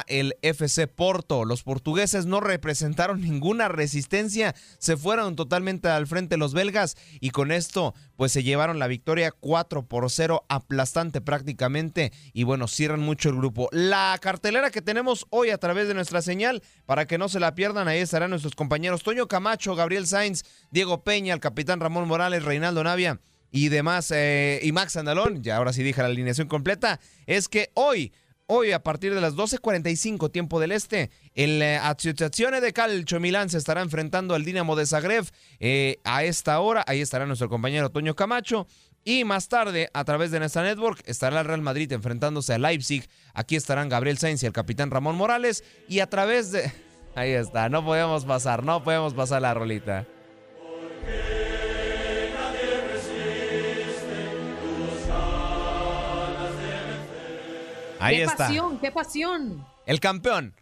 [0.08, 1.46] el FC Porto.
[1.46, 7.52] Los portugueses no representaron ninguna resistencia, se fueron totalmente al frente los belgas y con
[7.52, 13.30] esto pues se llevaron la victoria 4 por 0, aplastante prácticamente y bueno, cierran mucho
[13.30, 13.70] el grupo.
[13.72, 17.56] La cartelera que tenemos hoy a través de nuestra señal, para que no se la
[17.56, 22.44] pierdan, ahí estarán nuestros compañeros Toño Camacho, Gabriel Sainz, Diego Peña, el capitán Ramón Morales,
[22.44, 23.20] Reinaldo Navia
[23.52, 27.72] y demás, eh, y Max Andalón, ya ahora sí dije la alineación completa, es que
[27.74, 28.12] hoy
[28.52, 33.48] Hoy, a partir de las 12.45 tiempo del este, el eh, Asociazione de Calcio Milán
[33.48, 35.24] se estará enfrentando al Dinamo de Zagreb
[35.60, 36.84] eh, a esta hora.
[36.88, 38.66] Ahí estará nuestro compañero Toño Camacho.
[39.04, 43.08] Y más tarde, a través de nuestra network, estará el Real Madrid enfrentándose a Leipzig.
[43.36, 45.64] Aquí estarán Gabriel Sainz y el capitán Ramón Morales.
[45.88, 46.72] Y a través de...
[47.16, 50.08] Ahí está, no podemos pasar, no podemos pasar la rolita.
[58.00, 58.38] Ahí qué está.
[58.38, 59.66] pasión, qué pasión.
[59.86, 60.56] El campeón.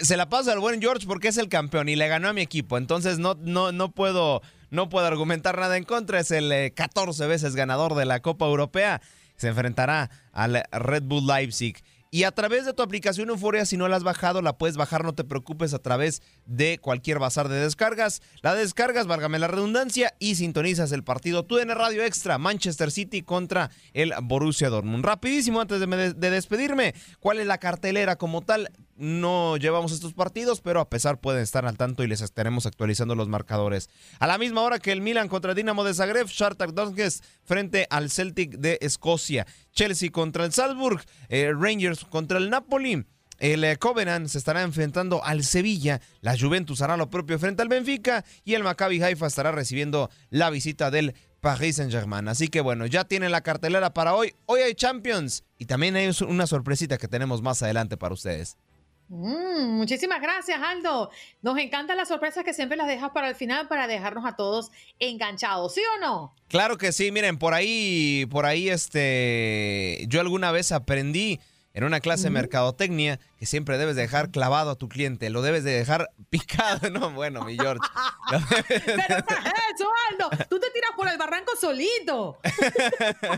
[0.00, 2.40] Se la pasa al buen George porque es el campeón y le ganó a mi
[2.40, 2.78] equipo.
[2.78, 6.18] Entonces no, no, no puedo, no puedo argumentar nada en contra.
[6.20, 9.02] Es el eh, 14 veces ganador de la Copa Europea.
[9.36, 11.82] Se enfrentará al Red Bull Leipzig.
[12.16, 15.04] Y a través de tu aplicación Euforia, si no la has bajado, la puedes bajar,
[15.04, 18.22] no te preocupes, a través de cualquier bazar de descargas.
[18.40, 23.20] La descargas, válgame la redundancia, y sintonizas el partido Tú en Radio Extra, Manchester City
[23.20, 25.04] contra el Borussia Dortmund.
[25.04, 28.70] Rapidísimo, antes de, de despedirme, ¿cuál es la cartelera como tal?
[28.96, 33.14] No llevamos estos partidos, pero a pesar pueden estar al tanto y les estaremos actualizando
[33.14, 33.90] los marcadores.
[34.18, 38.10] A la misma hora que el Milan contra Dinamo de Zagreb, Shakhtar Donetsk frente al
[38.10, 43.04] Celtic de Escocia, Chelsea contra el Salzburg, eh, Rangers contra el Napoli.
[43.38, 47.68] El eh, Covenant se estará enfrentando al Sevilla, la Juventus hará lo propio frente al
[47.68, 52.28] Benfica y el Maccabi Haifa estará recibiendo la visita del Paris Saint-Germain.
[52.28, 54.34] Así que bueno, ya tienen la cartelera para hoy.
[54.46, 58.56] Hoy hay Champions y también hay una sorpresita que tenemos más adelante para ustedes.
[59.08, 61.10] Mm, muchísimas gracias, Aldo.
[61.42, 64.70] Nos encantan las sorpresas que siempre las dejas para el final para dejarnos a todos
[64.98, 66.34] enganchados, ¿sí o no?
[66.48, 71.40] Claro que sí, miren, por ahí, por ahí, este, yo alguna vez aprendí
[71.72, 75.42] en una clase de mercadotecnia que siempre debes de dejar clavado a tu cliente, lo
[75.42, 77.86] debes de dejar picado, no, bueno, mi George.
[78.58, 80.30] Pero ¿qué es eso, Aldo?
[80.48, 82.38] Tú te tiras por el barranco solito.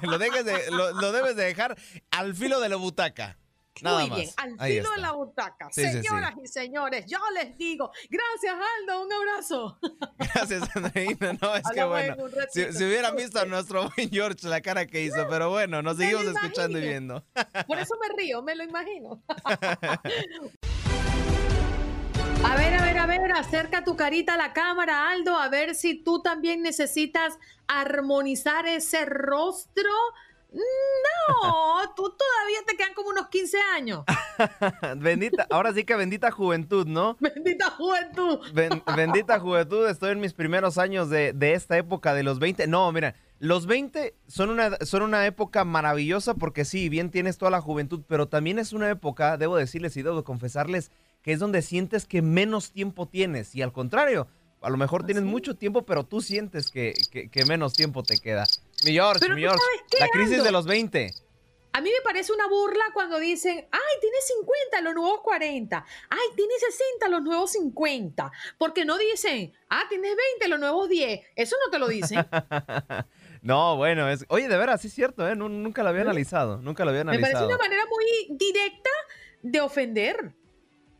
[0.02, 1.76] lo, dejes de- lo- lo debes de dejar
[2.12, 3.36] al filo de la butaca.
[3.82, 4.18] Nada Muy más.
[4.18, 5.68] bien, al Ahí filo de la butaca.
[5.70, 6.02] Sí, sí, sí.
[6.02, 9.78] Señoras y señores, yo les digo, gracias, Aldo, un abrazo.
[10.18, 11.38] Gracias, Andreina.
[11.40, 12.16] No, es que bueno.
[12.50, 15.96] Si, si hubieran visto a nuestro buen George la cara que hizo, pero bueno, nos
[15.96, 17.24] seguimos escuchando y viendo.
[17.66, 19.22] Por eso me río, me lo imagino.
[22.44, 25.74] A ver, a ver, a ver, acerca tu carita a la cámara, Aldo, a ver
[25.74, 29.90] si tú también necesitas armonizar ese rostro.
[30.50, 34.04] No, tú todavía te quedan como unos 15 años.
[34.96, 37.16] bendita, ahora sí que bendita juventud, ¿no?
[37.20, 38.40] Bendita juventud.
[38.54, 42.66] Ben- bendita juventud, estoy en mis primeros años de, de esta época de los 20.
[42.66, 47.50] No, mira, los 20 son una, son una época maravillosa porque sí, bien tienes toda
[47.50, 50.90] la juventud, pero también es una época, debo decirles y debo confesarles,
[51.22, 53.54] que es donde sientes que menos tiempo tienes.
[53.54, 54.28] Y al contrario,
[54.62, 58.16] a lo mejor tienes mucho tiempo, pero tú sientes que, que- que menos tiempo te
[58.16, 58.44] queda.
[58.84, 59.64] Mi George, Pero mi ¿tú George,
[60.00, 61.10] la crisis de los 20.
[61.72, 66.18] A mí me parece una burla cuando dicen, ay, tiene 50 los nuevos 40, ay,
[66.34, 71.56] tiene 60 los nuevos 50, porque no dicen, ah, tienes 20 los nuevos 10, eso
[71.64, 72.26] no te lo dicen.
[73.42, 75.36] no, bueno, es, oye, de veras, sí es cierto, ¿eh?
[75.36, 77.28] nunca lo había analizado, nunca lo había analizado.
[77.28, 78.90] Me parece una manera muy directa
[79.42, 80.34] de ofender.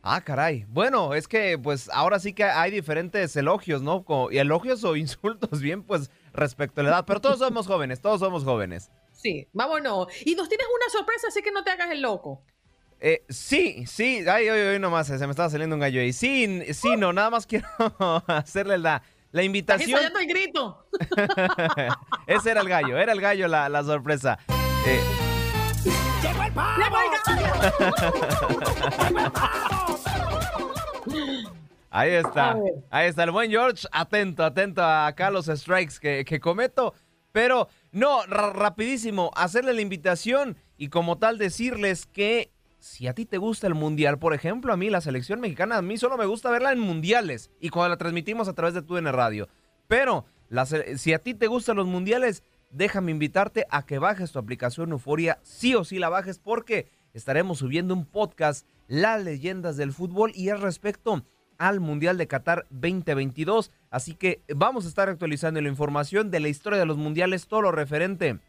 [0.01, 0.65] Ah, caray.
[0.69, 4.05] Bueno, es que pues ahora sí que hay diferentes elogios, ¿no?
[4.31, 7.05] y elogios o insultos, bien, pues respecto a la edad.
[7.05, 8.89] Pero todos somos jóvenes, todos somos jóvenes.
[9.11, 10.07] Sí, vámonos.
[10.25, 12.41] Y nos tienes una sorpresa, así que no te hagas el loco.
[13.01, 16.11] Eh, sí, sí, ay, ay, ay, nomás, se me estaba saliendo un gallo ahí.
[16.11, 17.67] Sí, sí, no, nada más quiero
[18.27, 19.01] hacerle la,
[19.31, 19.99] la invitación.
[20.19, 20.85] El grito.
[22.27, 24.37] Ese era el gallo, era el gallo la, la sorpresa.
[24.85, 25.01] Eh,
[26.21, 26.77] ¡Llegó el pavo!
[26.83, 26.97] ¡Llegó
[29.19, 29.78] el
[31.91, 32.55] Ahí está,
[32.91, 36.93] ahí está el buen George, atento, atento a acá los strikes que, que cometo.
[37.31, 43.37] Pero no, rapidísimo, hacerle la invitación y como tal decirles que si a ti te
[43.37, 46.49] gusta el mundial, por ejemplo, a mí la selección mexicana, a mí solo me gusta
[46.49, 49.47] verla en mundiales y cuando la transmitimos a través de tu en Radio.
[49.87, 50.25] Pero
[50.95, 55.39] si a ti te gustan los mundiales, déjame invitarte a que bajes tu aplicación Euforia,
[55.43, 60.49] sí o sí la bajes porque estaremos subiendo un podcast, Las leyendas del fútbol y
[60.49, 61.23] al respecto
[61.59, 63.71] al Mundial de Qatar 2022.
[63.91, 67.61] Así que vamos a estar actualizando la información de la historia de los mundiales, todo
[67.61, 68.39] lo referente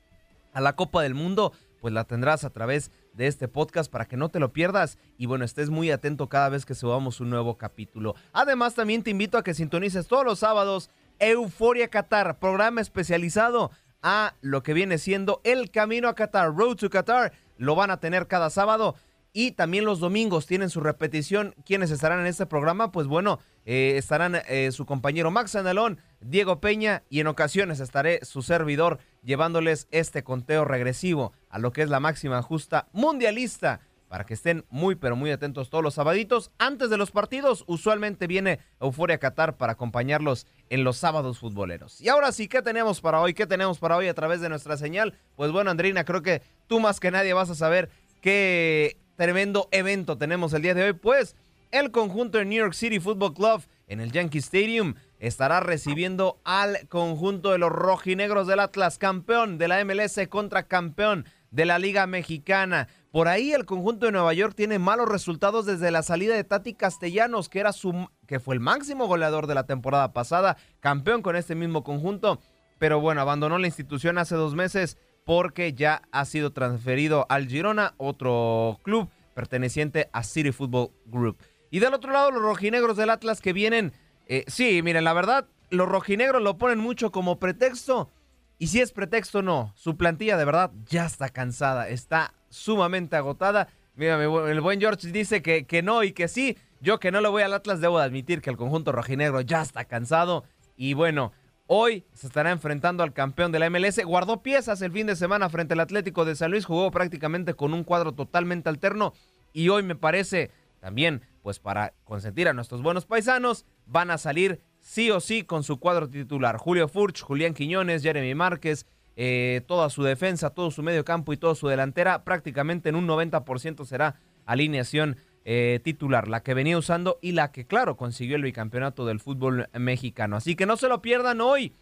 [0.55, 4.17] a la Copa del Mundo, pues la tendrás a través de este podcast para que
[4.17, 7.57] no te lo pierdas y bueno, estés muy atento cada vez que subamos un nuevo
[7.59, 8.15] capítulo.
[8.33, 13.71] Además, también te invito a que sintonices todos los sábados Euforia Qatar, programa especializado
[14.03, 17.33] a lo que viene siendo el camino a Qatar, Road to Qatar.
[17.59, 18.95] Lo van a tener cada sábado
[19.33, 21.55] y también los domingos tienen su repetición.
[21.65, 22.93] ¿Quiénes estarán en este programa?
[22.93, 28.25] Pues bueno, eh, estarán eh, su compañero Max Andalón, Diego Peña y en ocasiones estaré
[28.25, 34.27] su servidor llevándoles este conteo regresivo a lo que es la máxima justa mundialista para
[34.27, 36.51] que estén muy pero muy atentos todos los sabaditos.
[36.59, 42.01] Antes de los partidos, usualmente viene Euforia Qatar para acompañarlos en los sábados futboleros.
[42.01, 43.35] Y ahora sí, ¿qué tenemos para hoy?
[43.35, 45.15] ¿Qué tenemos para hoy a través de nuestra señal?
[45.37, 47.89] Pues bueno, Andrina, creo que tú más que nadie vas a saber
[48.21, 51.37] qué tremendo evento tenemos el día de hoy, pues
[51.73, 56.89] el conjunto de New York City Football Club en el Yankee Stadium estará recibiendo al
[56.89, 62.07] conjunto de los rojinegros del Atlas, campeón de la MLS contra campeón de la Liga
[62.07, 62.89] Mexicana.
[63.13, 66.73] Por ahí el conjunto de Nueva York tiene malos resultados desde la salida de Tati
[66.73, 71.37] Castellanos, que era su que fue el máximo goleador de la temporada pasada, campeón con
[71.37, 72.41] este mismo conjunto,
[72.79, 74.97] pero bueno, abandonó la institución hace dos meses
[75.31, 81.39] porque ya ha sido transferido al Girona, otro club perteneciente a City Football Group.
[81.71, 83.93] Y del otro lado, los rojinegros del Atlas que vienen,
[84.27, 88.11] eh, sí, miren, la verdad, los rojinegros lo ponen mucho como pretexto.
[88.59, 89.73] Y si es pretexto, no.
[89.77, 93.69] Su plantilla de verdad ya está cansada, está sumamente agotada.
[93.95, 96.59] Mira, el buen George dice que, que no y que sí.
[96.81, 99.85] Yo que no lo voy al Atlas, debo admitir que el conjunto rojinegro ya está
[99.85, 100.43] cansado.
[100.77, 101.31] Y bueno,
[101.73, 104.05] Hoy se estará enfrentando al campeón de la MLS.
[104.05, 106.65] Guardó piezas el fin de semana frente al Atlético de San Luis.
[106.65, 109.13] Jugó prácticamente con un cuadro totalmente alterno.
[109.53, 110.51] Y hoy me parece
[110.81, 115.63] también, pues para consentir a nuestros buenos paisanos, van a salir sí o sí con
[115.63, 116.57] su cuadro titular.
[116.57, 121.37] Julio Furch, Julián Quiñones, Jeremy Márquez, eh, toda su defensa, todo su medio campo y
[121.37, 122.25] toda su delantera.
[122.25, 127.67] Prácticamente en un 90% será alineación eh, titular, la que venía usando y la que,
[127.67, 130.37] claro, consiguió el bicampeonato del fútbol mexicano.
[130.37, 131.75] Así que no se lo pierdan hoy.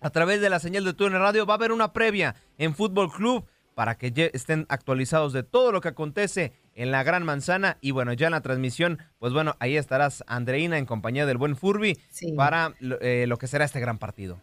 [0.00, 3.10] A través de la señal de Túnel Radio va a haber una previa en Fútbol
[3.10, 7.78] Club para que estén actualizados de todo lo que acontece en la Gran Manzana.
[7.80, 11.56] Y bueno, ya en la transmisión, pues bueno, ahí estarás Andreina en compañía del buen
[11.56, 11.98] Furby
[12.36, 14.40] para eh, lo que será este gran partido.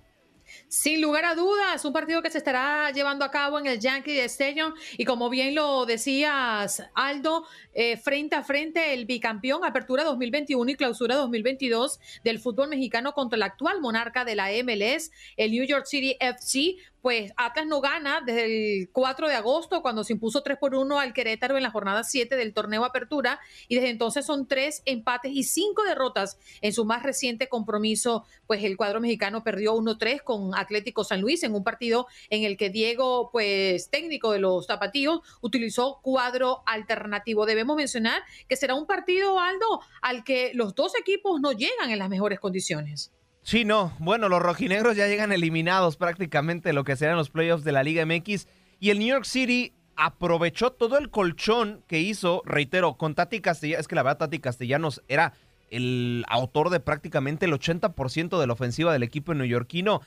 [0.68, 4.20] Sin lugar a dudas, un partido que se estará llevando a cabo en el Yankee
[4.22, 4.74] Stadium.
[4.98, 10.76] Y como bien lo decías, Aldo, eh, frente a frente el bicampeón Apertura 2021 y
[10.76, 15.86] Clausura 2022 del fútbol mexicano contra el actual monarca de la MLS, el New York
[15.86, 16.76] City FC,
[17.06, 18.46] pues Atlas no gana desde
[18.80, 22.04] el 4 de agosto cuando se impuso 3 por 1 al Querétaro en la jornada
[22.04, 26.84] 7 del torneo Apertura y desde entonces son tres empates y cinco derrotas en su
[26.84, 31.64] más reciente compromiso, pues el cuadro mexicano perdió 1-3 con Atlético San Luis en un
[31.64, 37.46] partido en el que Diego, pues técnico de los Tapatíos, utilizó cuadro alternativo.
[37.46, 42.00] Debemos mencionar que será un partido, Aldo, al que los dos equipos no llegan en
[42.00, 43.12] las mejores condiciones.
[43.46, 43.94] Sí, no.
[44.00, 48.04] Bueno, los rojinegros ya llegan eliminados prácticamente lo que serán los playoffs de la Liga
[48.04, 48.48] MX.
[48.80, 53.82] Y el New York City aprovechó todo el colchón que hizo, reitero, con Tati Castellanos.
[53.82, 55.34] Es que la verdad, Tati Castellanos era
[55.70, 60.02] el autor de prácticamente el 80% de la ofensiva del equipo neoyorquino.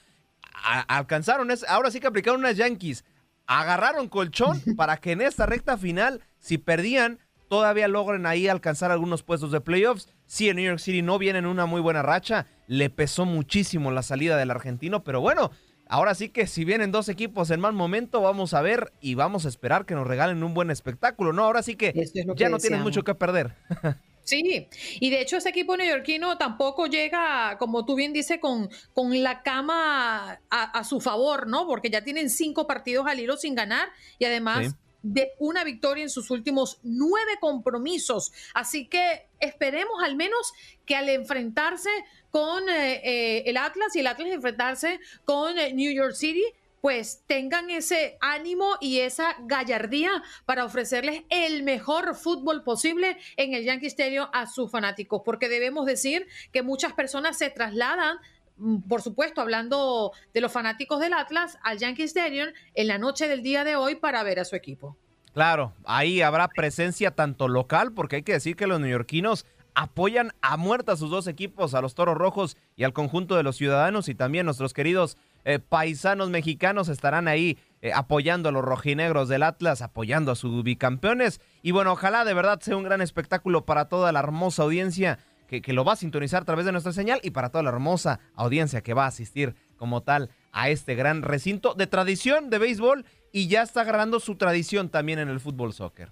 [0.89, 3.05] alcanzaron, es, ahora sí que aplicaron unas Yankees.
[3.47, 9.23] agarraron colchón para que en esta recta final, si perdían, todavía logren ahí alcanzar algunos
[9.23, 10.09] puestos de playoffs.
[10.29, 13.91] Sí, en New York City no viene en una muy buena racha, le pesó muchísimo
[13.91, 15.51] la salida del argentino, pero bueno,
[15.89, 19.47] ahora sí que si vienen dos equipos en mal momento, vamos a ver y vamos
[19.47, 21.45] a esperar que nos regalen un buen espectáculo, ¿no?
[21.45, 21.95] Ahora sí que
[22.37, 23.55] ya no tienen mucho que perder.
[24.29, 24.69] Sí,
[25.01, 29.43] y de hecho ese equipo neoyorquino tampoco llega, como tú bien dices, con, con la
[29.43, 31.67] cama a, su favor, ¿no?
[31.67, 33.89] Porque ya tienen cinco partidos al hilo sin ganar
[34.19, 38.31] y además de una victoria en sus últimos nueve compromisos.
[38.53, 40.53] Así que esperemos al menos
[40.85, 41.91] que al enfrentarse
[42.31, 46.45] con eh, eh, el Atlas y el Atlas enfrentarse con eh, New York City,
[46.81, 53.65] pues tengan ese ánimo y esa gallardía para ofrecerles el mejor fútbol posible en el
[53.65, 58.19] Yankee Stadium a sus fanáticos, porque debemos decir que muchas personas se trasladan
[58.57, 63.27] mm, por supuesto, hablando de los fanáticos del Atlas, al Yankee Stadium en la noche
[63.27, 64.97] del día de hoy para ver a su equipo.
[65.33, 70.57] Claro, ahí habrá presencia tanto local, porque hay que decir que los neoyorquinos apoyan a
[70.57, 74.09] muerta a sus dos equipos, a los Toros Rojos y al conjunto de los ciudadanos
[74.09, 79.45] y también nuestros queridos eh, paisanos mexicanos estarán ahí eh, apoyando a los rojinegros del
[79.45, 81.41] Atlas, apoyando a sus bicampeones.
[81.63, 85.73] Y bueno, ojalá de verdad sea un gran espectáculo para toda la hermosa audiencia que
[85.73, 88.83] lo va a sintonizar a través de nuestra señal y para toda la hermosa audiencia
[88.83, 93.49] que va a asistir como tal a este gran recinto de tradición de béisbol y
[93.49, 96.11] ya está agarrando su tradición también en el fútbol soccer.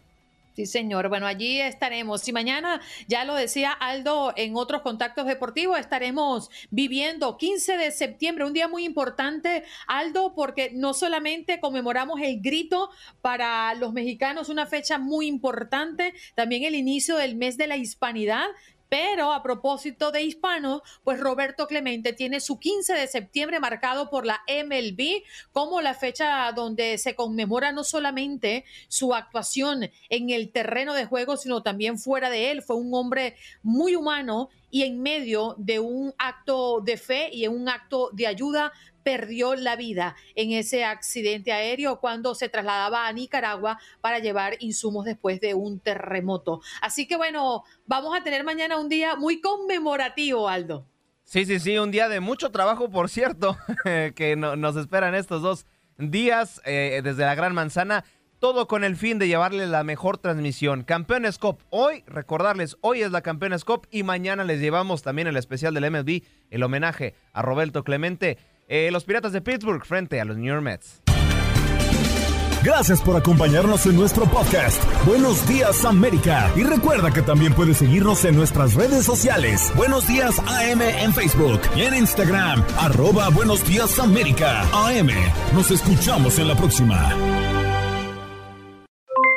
[0.56, 1.10] Sí, señor.
[1.10, 2.26] Bueno, allí estaremos.
[2.26, 8.46] Y mañana, ya lo decía Aldo en otros contactos deportivos, estaremos viviendo 15 de septiembre,
[8.46, 12.88] un día muy importante, Aldo, porque no solamente conmemoramos el grito
[13.20, 18.46] para los mexicanos, una fecha muy importante, también el inicio del mes de la hispanidad,
[18.88, 24.26] pero a propósito de hispanos, pues Roberto Clemente tiene su 15 de septiembre marcado por
[24.26, 25.22] la MLB
[25.52, 31.36] como la fecha donde se conmemora no solamente su actuación en el terreno de juego,
[31.36, 32.62] sino también fuera de él.
[32.62, 37.52] Fue un hombre muy humano y en medio de un acto de fe y en
[37.52, 38.72] un acto de ayuda
[39.02, 45.04] perdió la vida en ese accidente aéreo cuando se trasladaba a Nicaragua para llevar insumos
[45.04, 46.60] después de un terremoto.
[46.80, 50.86] Así que bueno, vamos a tener mañana un día muy conmemorativo, Aldo.
[51.22, 55.66] Sí, sí, sí, un día de mucho trabajo, por cierto, que nos esperan estos dos
[55.98, 58.04] días eh, desde la Gran Manzana.
[58.38, 60.84] Todo con el fin de llevarle la mejor transmisión.
[60.84, 61.58] Campeones Cup.
[61.70, 65.90] Hoy, recordarles, hoy es la Campeones Cup y mañana les llevamos también el especial del
[65.90, 68.36] MLB, el homenaje a Roberto Clemente.
[68.68, 71.02] Eh, los Piratas de Pittsburgh frente a los New York Mets.
[72.66, 74.82] Gracias por acompañarnos en nuestro podcast.
[75.06, 76.50] Buenos días América.
[76.56, 79.72] Y recuerda que también puedes seguirnos en nuestras redes sociales.
[79.76, 82.64] Buenos días AM en Facebook y en Instagram.
[82.76, 84.62] Arroba Buenos días América.
[84.72, 85.10] AM.
[85.54, 87.55] Nos escuchamos en la próxima.